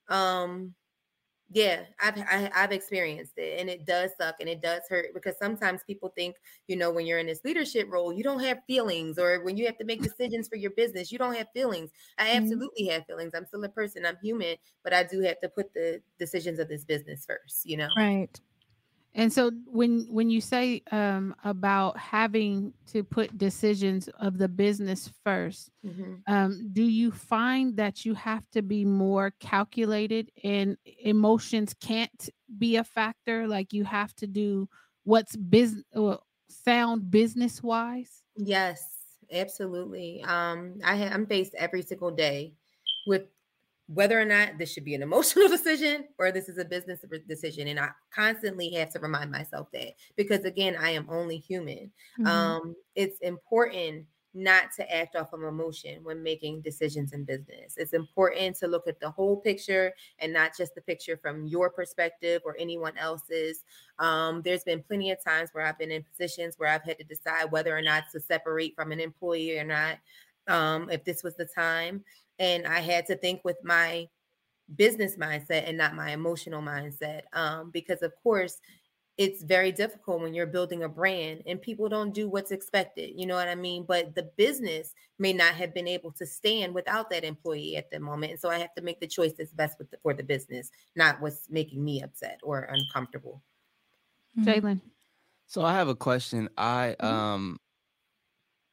[0.08, 0.74] um
[1.48, 5.38] Yeah, I've I, I've experienced it, and it does suck, and it does hurt because
[5.38, 6.36] sometimes people think,
[6.66, 9.64] you know, when you're in this leadership role, you don't have feelings, or when you
[9.66, 11.92] have to make decisions for your business, you don't have feelings.
[12.18, 12.36] I Mhm.
[12.36, 13.32] absolutely have feelings.
[13.32, 14.04] I'm still a person.
[14.04, 17.64] I'm human, but I do have to put the decisions of this business first.
[17.64, 17.90] You know.
[17.96, 18.40] Right.
[19.16, 25.10] And so when when you say um, about having to put decisions of the business
[25.24, 26.26] first, Mhm.
[26.26, 32.76] um, do you find that you have to be more calculated and emotions can't be
[32.76, 33.48] a factor?
[33.48, 34.68] Like you have to do
[35.04, 35.84] what's business
[36.50, 38.24] sound business wise?
[38.36, 40.22] Yes, absolutely.
[40.22, 42.54] Um, I ha- I'm faced every single day
[43.06, 43.28] with
[43.88, 47.68] whether or not this should be an emotional decision or this is a business decision,
[47.68, 51.92] and I constantly have to remind myself that because again, I am only human.
[52.18, 52.26] Mhm.
[52.26, 54.06] Um, it's important
[54.36, 57.74] not to act off of emotion when making decisions in business.
[57.78, 61.70] It's important to look at the whole picture and not just the picture from your
[61.70, 63.64] perspective or anyone else's.
[63.98, 67.04] Um, there's been plenty of times where I've been in positions where I've had to
[67.04, 69.98] decide whether or not to separate from an employee or not,
[70.48, 72.04] um, if this was the time.
[72.38, 74.08] And I had to think with my
[74.76, 77.22] business mindset and not my emotional mindset.
[77.32, 78.60] Um, because, of course,
[79.18, 83.12] it's very difficult when you're building a brand and people don't do what's expected.
[83.16, 83.84] You know what I mean?
[83.86, 87.98] But the business may not have been able to stand without that employee at the
[88.00, 88.32] moment.
[88.32, 90.70] And so I have to make the choice that's best with the, for the business,
[90.96, 93.42] not what's making me upset or uncomfortable.
[94.36, 94.44] Mhm.
[94.44, 94.80] Jalen.
[95.46, 96.48] So I have a question.
[96.58, 97.30] I Mhm.
[97.34, 97.58] um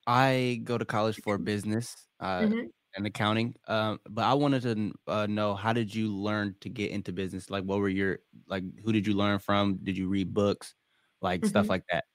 [0.06, 2.72] I go to college for business uh, Mhm.
[2.96, 3.56] And accounting.
[3.68, 7.50] Um, but I wanted to uh, know how did you learn to get into business?
[7.50, 8.64] Like, what were your like?
[8.82, 9.78] Who did you learn from?
[9.84, 10.76] Did you read books,
[11.22, 11.72] like stuff Mhm.
[11.72, 12.06] like that?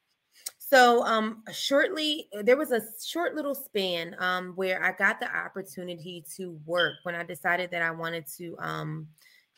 [0.58, 6.24] So um shortly there was a short little span um where I got the opportunity
[6.36, 9.08] to work when I decided that I wanted to um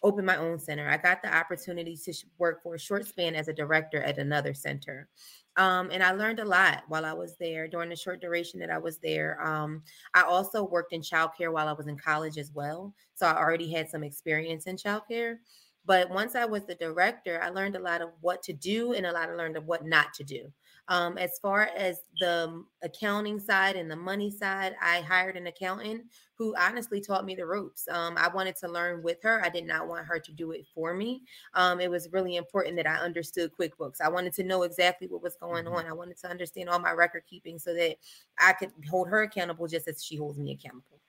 [0.03, 0.89] open my own center.
[0.89, 4.19] I got the opportunity to sh- work for a short span as a director at
[4.19, 5.09] another center.
[5.57, 8.71] Um, and I learned a lot while I was there during the short duration that
[8.71, 9.43] I was there.
[9.45, 9.83] Um,
[10.15, 12.95] I also worked in childcare while I was in college as well.
[13.15, 15.37] So I already had some experience in childcare.
[15.85, 19.07] But once I was the director, I learned a lot of what to do and
[19.07, 20.53] a lot of learned of what not to do.
[20.91, 26.03] Um, as far as the accounting side and the money side, I hired an accountant
[26.35, 27.87] who honestly taught me the ropes.
[27.89, 29.41] Um, I wanted to learn with her.
[29.45, 31.23] I did not want her to do it for me.
[31.55, 34.01] Um, it was really important that I understood QuickBooks.
[34.01, 35.75] I wanted to know exactly what was going Mhm.
[35.75, 35.87] on.
[35.87, 37.97] I wanted to understand all my record keeping so that
[38.39, 41.01] I could hold her accountable just as she holds me accountable.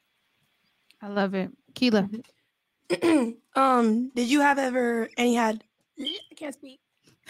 [1.01, 1.49] I love it.
[1.73, 2.07] Keela.
[3.55, 5.63] um, did you have ever any had
[5.99, 6.81] I can't speak.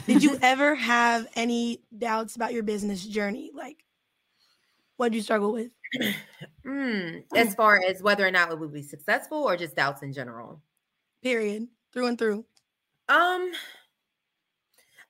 [0.06, 3.52] Did you ever have any doubts about your business journey?
[3.54, 3.84] Like
[4.98, 5.72] what did you struggle with?
[6.66, 10.14] Mm, as far as whether or not it would be successful or just doubts in
[10.14, 10.62] general.
[11.24, 11.68] Period.
[11.92, 12.46] Through and through.
[13.10, 13.52] Um,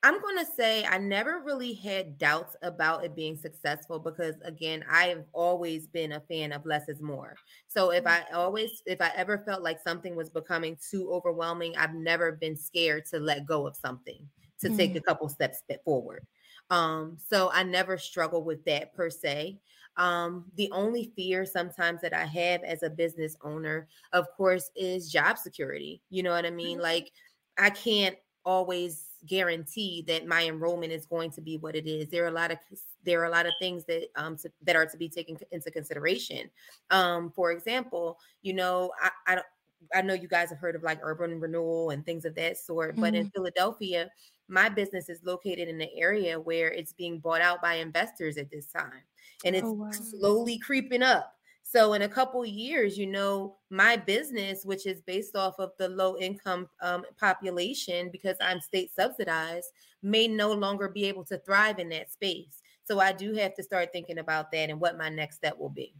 [0.03, 4.83] I'm going to say I never really had doubts about it being successful because again,
[4.89, 7.35] I've always been a fan of less is more.
[7.67, 11.93] So if I always if I ever felt like something was becoming too overwhelming, I've
[11.93, 14.27] never been scared to let go of something,
[14.61, 16.25] to take a couple steps forward.
[16.69, 19.59] Um, so I never struggle with that per se.
[19.97, 25.11] Um, the only fear sometimes that I have as a business owner, of course, is
[25.11, 26.01] job security.
[26.09, 26.79] You know what I mean?
[26.79, 27.11] Like
[27.57, 32.07] I can't always guarantee that my enrollment is going to be what it is.
[32.07, 32.57] There are a lot of
[33.03, 35.69] there are a lot of things that um to, that are to be taken into
[35.69, 36.49] consideration.
[36.89, 39.47] Um, for example, you know, I, I don't
[39.93, 42.99] I know you guys have heard of like urban renewal and things of that sort,
[42.99, 44.09] but in Philadelphia,
[44.51, 48.51] my business is located in an area where it's being bought out by investors at
[48.51, 49.03] this time,
[49.43, 50.13] and it's Oh, wow.
[50.19, 51.35] slowly creeping up.
[51.63, 55.87] So in a couple years, you know, my business, which is based off of the
[55.89, 59.71] low income um, population, because I'm state subsidized,
[60.01, 62.61] may no longer be able to thrive in that space.
[62.83, 65.69] So I do have to start thinking about that and what my next step will
[65.69, 65.95] be.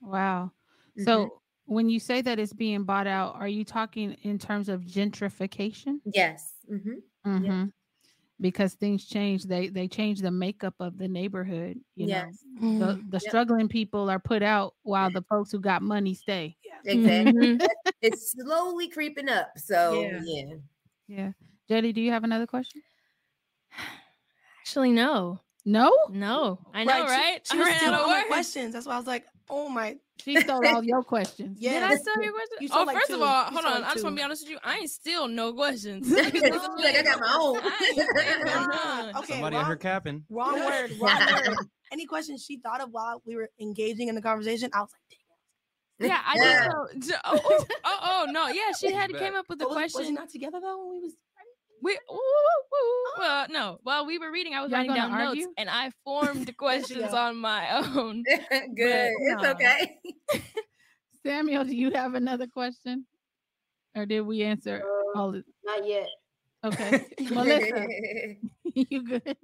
[0.00, 0.52] Wow.
[0.96, 1.28] Mhm.
[1.28, 4.82] So when you say that it's being bought out, are you talking in terms of
[4.82, 6.00] gentrification?
[6.04, 6.54] yes,
[7.26, 7.72] hmm Mhm.
[8.40, 9.44] Because things change.
[9.44, 11.80] They they change the makeup of the neighborhood.
[11.94, 12.26] You yes,
[12.60, 13.28] know, the, Mm, the Yep.
[13.30, 16.56] struggling people are put out while the folks who got money stay.
[16.84, 17.32] exactly.
[17.32, 17.60] Mhm.
[18.02, 19.50] it's slowly creeping up.
[19.56, 20.20] So Yeah.
[20.24, 20.54] yeah.
[21.08, 21.32] Yeah.
[21.68, 22.82] Jetty, do you have another question?
[24.60, 26.60] Actually, no, No, no.
[26.72, 27.40] I know, Right, she- right?
[27.46, 28.72] She, I was ran stealing out of all my questions.
[28.72, 31.58] That's why I was like, oh my she stole all your questions.
[31.60, 31.72] yeah.
[31.72, 32.60] Did I steal your questions?
[32.60, 33.14] You oh, like first two.
[33.16, 33.80] of all, You hold on.
[33.82, 34.58] like I just want to be honest with you.
[34.64, 36.06] I ain't steal no questions.
[36.08, 37.58] She's like, I got my own.
[37.62, 39.16] I ain't stealing none.
[39.16, 40.24] Okay, Somebody out wrong- here capping.
[40.30, 40.92] Wrong word.
[41.00, 41.56] Wrong word.
[41.92, 44.90] Any questions she thought of while we were engaging in the conversation, I was
[46.00, 46.60] like, Yeah, I Yeah.
[46.94, 47.16] did know.
[47.24, 50.10] Oh, oh, oh, oh, no, yeah, she had came up with the Oh, was, was
[50.10, 51.12] not together though when we was
[51.86, 55.12] We, ooh, ooh, ooh, uh, no, while we were reading, I was Y'all writing down
[55.12, 55.42] argue?
[55.42, 58.24] notes, and I formed questions on my own.
[58.74, 59.12] Good.
[59.20, 59.50] It's no.
[59.52, 59.96] okay.
[61.24, 63.06] Samuel, do you have another question?
[63.94, 66.08] Or did we answer Uh, all of Not yet.
[66.64, 67.04] Okay.
[67.30, 67.86] Melissa,
[68.74, 69.36] you good?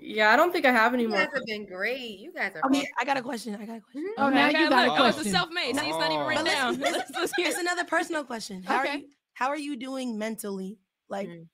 [0.00, 1.18] Yeah, I don't think I have any you more.
[1.18, 2.18] guys have been great.
[2.18, 2.60] You guys are.
[2.64, 2.84] I mean.
[3.00, 3.54] I got a question.
[3.54, 4.12] I got a question.
[4.18, 5.02] Oh, Okay, now I you got- got a question.
[5.02, 5.32] oh, it's question.
[5.32, 6.26] self-made, so it's not even Oh.
[6.26, 6.82] written But down.
[7.38, 8.62] It's another personal question.
[8.64, 8.88] How Okay.
[8.90, 10.78] are you how are you doing mentally?
[11.08, 11.46] Like Mm.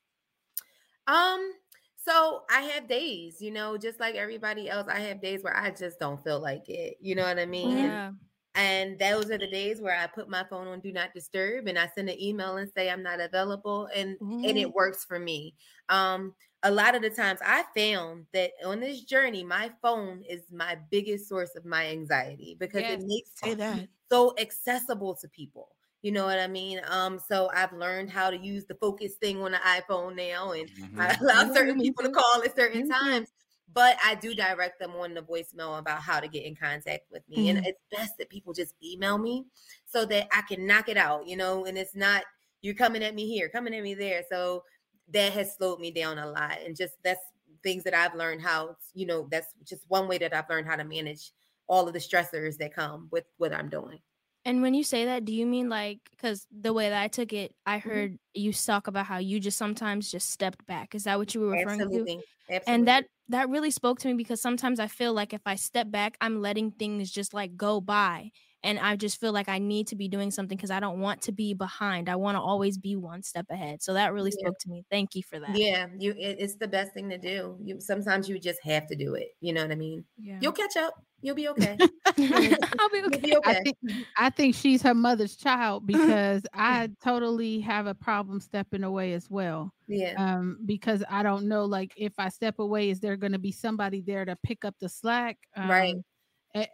[1.06, 1.52] Um,
[1.96, 5.70] so I have days, you know, just like everybody else, I have days where I
[5.70, 6.96] just don't feel like it.
[7.00, 8.00] You know what I mean?
[8.00, 8.12] Yeah.
[8.54, 11.78] And those are the days where I put my phone on do not disturb and
[11.78, 14.58] I send an email and say I'm not available and and Mhm.
[14.58, 15.56] it works for me.
[15.90, 20.50] Um a lot of the times I found that on this journey my phone is
[20.52, 22.88] my biggest source of my anxiety because Yes.
[22.88, 23.88] it makes say that.
[24.10, 25.73] so accessible to people.
[26.04, 26.80] You know what I mean?
[26.86, 30.68] Um, so I've learned how to use the focus thing on the iPhone now, and
[30.78, 30.92] Mhm.
[30.98, 32.88] I allow certain people to call at certain too.
[32.88, 33.30] times.
[33.72, 37.26] But I do direct them on the voicemail about how to get in contact with
[37.28, 37.48] me.
[37.48, 39.46] And it's best that people just email me
[39.86, 42.24] so that I can knock it out, you know, and it's not
[42.60, 44.22] you're coming at me here, coming at me there.
[44.30, 44.64] So
[45.08, 46.58] that has slowed me down a lot.
[46.60, 47.20] And just that's
[47.62, 50.76] things that I've learned how, you know, that's just one way that I've learned how
[50.76, 51.32] to manage
[51.66, 54.00] all of the stressors that come with what I'm doing.
[54.44, 57.32] And when you say that, do you mean like because the way that I took
[57.32, 58.04] it, I Mm-hmm.
[58.04, 60.94] heard you talk about how you just sometimes just stepped back.
[60.94, 62.06] Is that what you were referring to?
[62.06, 62.24] Absolutely.
[62.50, 62.64] Absolutely.
[62.66, 65.90] And that that really spoke to me because sometimes I feel like if I step
[65.90, 68.32] back, I'm letting things just like go by.
[68.64, 71.22] And I just feel like I need to be doing something because I don't want
[71.22, 72.08] to be behind.
[72.08, 73.82] I want to always be one step ahead.
[73.82, 74.46] So that really Yeah.
[74.48, 74.84] spoke to me.
[74.90, 75.56] Thank you for that.
[75.56, 77.56] Yeah, you it, it's the best thing to do.
[77.62, 79.28] You sometimes you just have to do it.
[79.40, 80.04] You know what I mean?
[80.18, 80.38] Yeah.
[80.40, 80.94] You'll catch up.
[81.20, 81.76] You'll be okay.
[82.18, 83.18] I'll be okay.
[83.20, 83.50] be okay.
[83.50, 83.76] I think
[84.16, 89.28] I think she's her mother's child because I totally have a problem stepping away as
[89.30, 89.72] well.
[89.86, 90.14] yeah.
[90.16, 93.52] Um, because I don't know, like if I step away, is there going to be
[93.52, 95.38] somebody there to pick up the slack?
[95.56, 95.94] Right.
[95.94, 96.02] Um, i-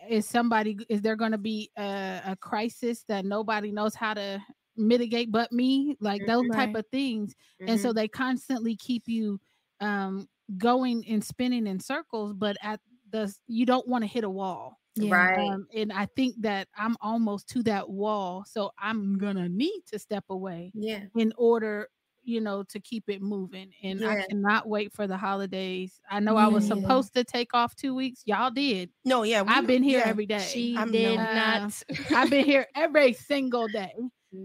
[0.08, 0.76] Is somebody?
[0.90, 4.42] Is there going to be a, a crisis that nobody knows how to
[4.76, 5.96] mitigate but me?
[6.00, 7.34] Like those type of things,
[7.66, 7.94] and so Mhm.
[7.94, 9.40] they constantly keep you
[9.80, 10.28] um
[10.58, 12.34] going and spinning in circles.
[12.34, 14.78] But at the you don't want to hit a wall.
[14.96, 15.10] Yeah.
[15.12, 15.38] right.
[15.54, 19.98] Um, and I think that I'm almost to that wall, so I'm gonna need to
[19.98, 21.06] step away yeah.
[21.14, 21.88] in order,
[22.30, 23.70] you know, to keep it moving.
[23.82, 26.00] And I cannot wait for the holidays.
[26.10, 26.76] I know I was Yeah.
[26.76, 28.22] supposed to take off two weeks.
[28.24, 28.90] Y'all did.
[29.04, 29.42] No, yeah.
[29.42, 30.08] we I've been here yeah.
[30.08, 30.38] every day.
[30.38, 31.34] She I'm did knowing.
[31.34, 31.82] not.
[32.14, 33.92] I've been here every single day.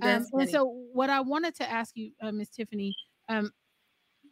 [0.02, 2.96] Um, and so, what I wanted to ask you, uh, Miss Tiffany,
[3.30, 3.52] um,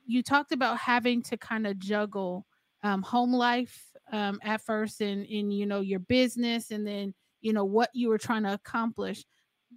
[0.06, 2.46] you talked about having to kind of juggle
[2.82, 7.54] um, home life um, at first, and in you know your business, and then you
[7.54, 9.24] know what you were trying to accomplish.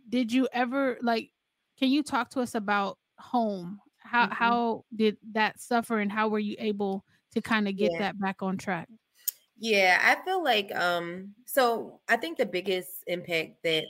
[0.09, 1.31] Did you ever like?
[1.79, 3.81] Can you talk to us about home?
[3.99, 4.33] How Mhm.
[4.33, 7.99] how did that suffer, and how were you able to kind of get Yeah.
[7.99, 8.89] that back on track?
[9.59, 13.85] Yeah, I feel like um so I think the biggest impact that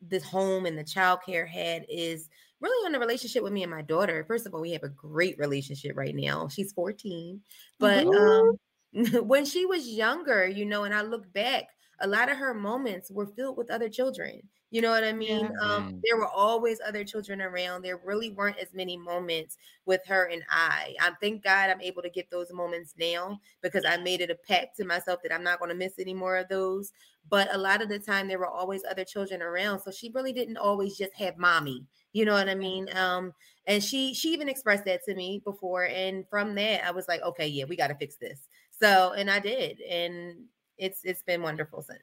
[0.00, 2.28] this home and the childcare had is
[2.60, 4.24] really on the relationship with me and my daughter.
[4.26, 6.48] First of all, we have a great relationship right now.
[6.48, 7.42] She's 14.
[7.80, 8.58] But um
[9.26, 11.66] when she was younger, you know, and I look back,
[12.00, 14.48] a lot of her moments were filled with other children.
[14.70, 15.46] You know what I mean?
[15.62, 16.00] Um, Mm.
[16.02, 17.82] there were always other children around.
[17.82, 20.94] There really weren't as many moments with her and I.
[21.00, 24.34] I thank God I'm able to get those moments now because I made it a
[24.34, 26.92] pact to myself that I'm not going to miss any more of those.
[27.28, 30.32] But a lot of the time, there were always other children around, so she really
[30.32, 31.86] didn't always just have mommy.
[32.12, 32.88] You know what I mean?
[32.96, 33.34] Um,
[33.66, 37.22] and she she even expressed that to me before, and from that, I was like,
[37.22, 38.48] okay, yeah, we got to fix this.
[38.70, 40.46] So, and I did, and
[40.78, 42.00] it's it's been wonderful since.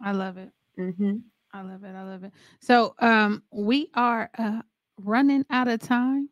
[0.00, 0.52] I love it.
[0.78, 1.18] Mm-hmm.
[1.52, 1.94] I love it.
[1.94, 2.32] I love it.
[2.60, 4.62] So um we are uh
[5.00, 6.28] running out of time.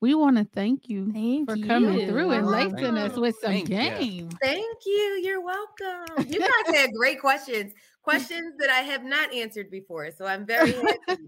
[0.00, 1.66] We want to thank you Thank for you.
[1.66, 3.96] coming through and Thank lacing us with some Thank ya.
[3.98, 4.28] game.
[4.40, 5.20] Thank you.
[5.24, 6.24] You're welcome.
[6.28, 10.10] You guys had great questions, questions that I have not answered before.
[10.12, 11.22] So I'm very happy.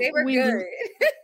[0.00, 0.64] They were We- good.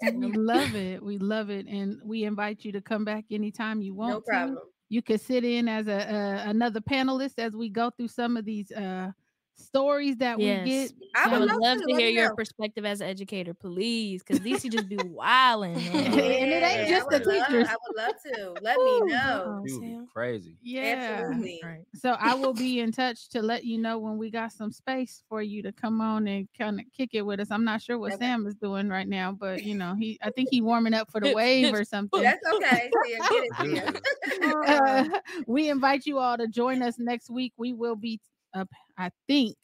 [0.15, 1.03] we love it.
[1.03, 1.67] We love it.
[1.67, 4.27] And we invite you to come back anytime you want no to.
[4.27, 4.59] problem.
[4.89, 8.45] You could sit in as a, a another panelist as we go through some of
[8.45, 9.11] these uh
[9.57, 10.65] stories that Yes.
[10.65, 10.93] we get.
[11.15, 11.85] I I would would love love to.
[11.87, 12.35] to hear your know.
[12.35, 15.77] perspective as an educator, please, because these just be wilding.
[15.93, 17.69] And it ain't Yeah, just I the love- teachers.
[17.69, 18.55] I would love to.
[18.63, 19.63] Let me know.
[19.67, 20.09] Dude, Sam.
[20.13, 20.57] crazy.
[20.63, 21.19] Yeah.
[21.21, 21.61] Absolutely.
[21.63, 21.83] Right.
[21.95, 25.23] So I will be in touch to let you know when we got some space
[25.29, 27.51] for you to come on and kind of kick it with us.
[27.51, 28.25] I'm not sure what Okay.
[28.25, 31.21] Sam is doing right now, but you know, he I think he warming up for
[31.21, 32.23] the wave or something.
[32.23, 32.91] That's okay.
[33.05, 35.05] Tia, get it, Uh,
[35.47, 37.53] we invite you all to join us next week.
[37.57, 38.21] We will be
[38.55, 39.57] up, I think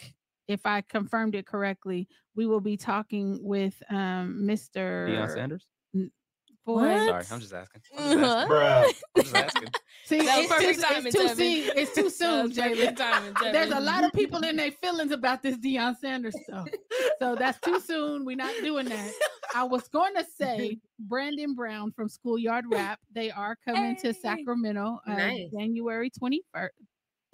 [0.48, 5.08] if I confirmed it correctly, we will be talking with um Mr.
[5.08, 5.66] Deion Sanders.
[6.66, 7.80] Boy, Sorry, I'm just asking.
[7.96, 8.54] I'm just Uh-huh.
[8.54, 8.94] asking.
[9.16, 9.68] I'm just asking.
[10.04, 11.70] See, That it's, too, timing, it's too soon.
[11.76, 13.52] It's too soon, Jalen.
[13.52, 16.68] There's a lot of people in their feelings about this Deion Sanders stuff.
[17.20, 18.24] So that's too soon.
[18.26, 19.12] We're not doing that.
[19.54, 23.00] I was going to say Brandon Brown from Schoolyard Rap.
[23.14, 25.50] They are coming to Sacramento uh, Nice.
[25.50, 26.68] January 21st,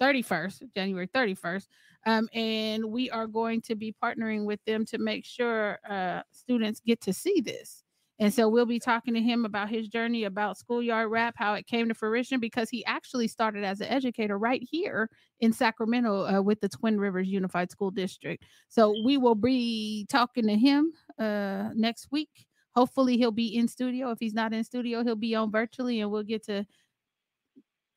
[0.01, 1.67] 31st, January 31st.
[2.05, 6.81] Um, and we are going to be partnering with them to make sure uh, students
[6.85, 7.83] get to see this.
[8.17, 11.67] And so we'll be talking to him about his journey about schoolyard rap, how it
[11.67, 15.09] came to fruition, because he actually started as an educator right here
[15.41, 18.41] in Sacramento uh, with the Twin Rivers Unified School District.
[18.69, 22.29] So we will be talking to him uh, next week.
[22.73, 24.11] Hopefully, he'll be in studio.
[24.11, 26.65] If he's not in studio, he'll be on virtually, and we'll get to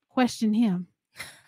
[0.09, 0.89] question him.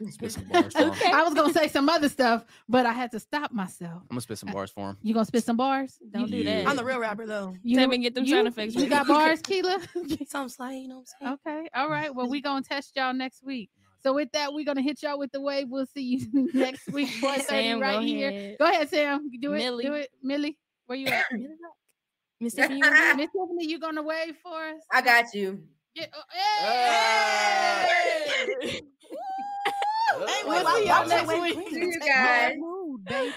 [0.08, 0.90] Spit some bars for him.
[0.90, 1.10] Okay.
[1.12, 4.02] I was gonna say some other stuff, but I had to stop myself.
[4.02, 4.96] I'm gonna spit some bars for him.
[5.02, 5.98] You gonna spit some bars?
[6.10, 6.66] Don't do that.
[6.66, 7.54] I'm the real rapper though.
[7.62, 8.90] You Tevin, get them you, sound effects You ready.
[8.90, 9.78] got bars, Keela?
[10.28, 11.58] Some slight, you know what I'm saying?
[11.58, 11.68] Okay.
[11.74, 12.14] All right.
[12.14, 13.70] Well, we're gonna test y'all next week.
[14.02, 15.68] So with that, we're gonna hit y'all with the wave.
[15.68, 17.36] We'll see you next week, boy.
[17.46, 18.28] Sam, right go here.
[18.30, 18.56] ahead.
[18.58, 19.30] Go ahead, Sam.
[19.40, 19.58] Do it.
[19.58, 19.84] Millie.
[19.84, 20.56] Do it, Millie.
[20.86, 21.26] Where you at?
[22.40, 23.16] Miss Tiffany, you ready?
[23.18, 24.80] Miss Tiffany, you gonna wave for us?
[24.90, 25.62] I got you.
[25.94, 26.22] Get, oh,
[28.62, 28.80] hey!
[30.26, 31.68] Hey, We'll see y'all next week.
[31.70, 32.54] See you guys.
[32.58, 33.34] Mood, baby.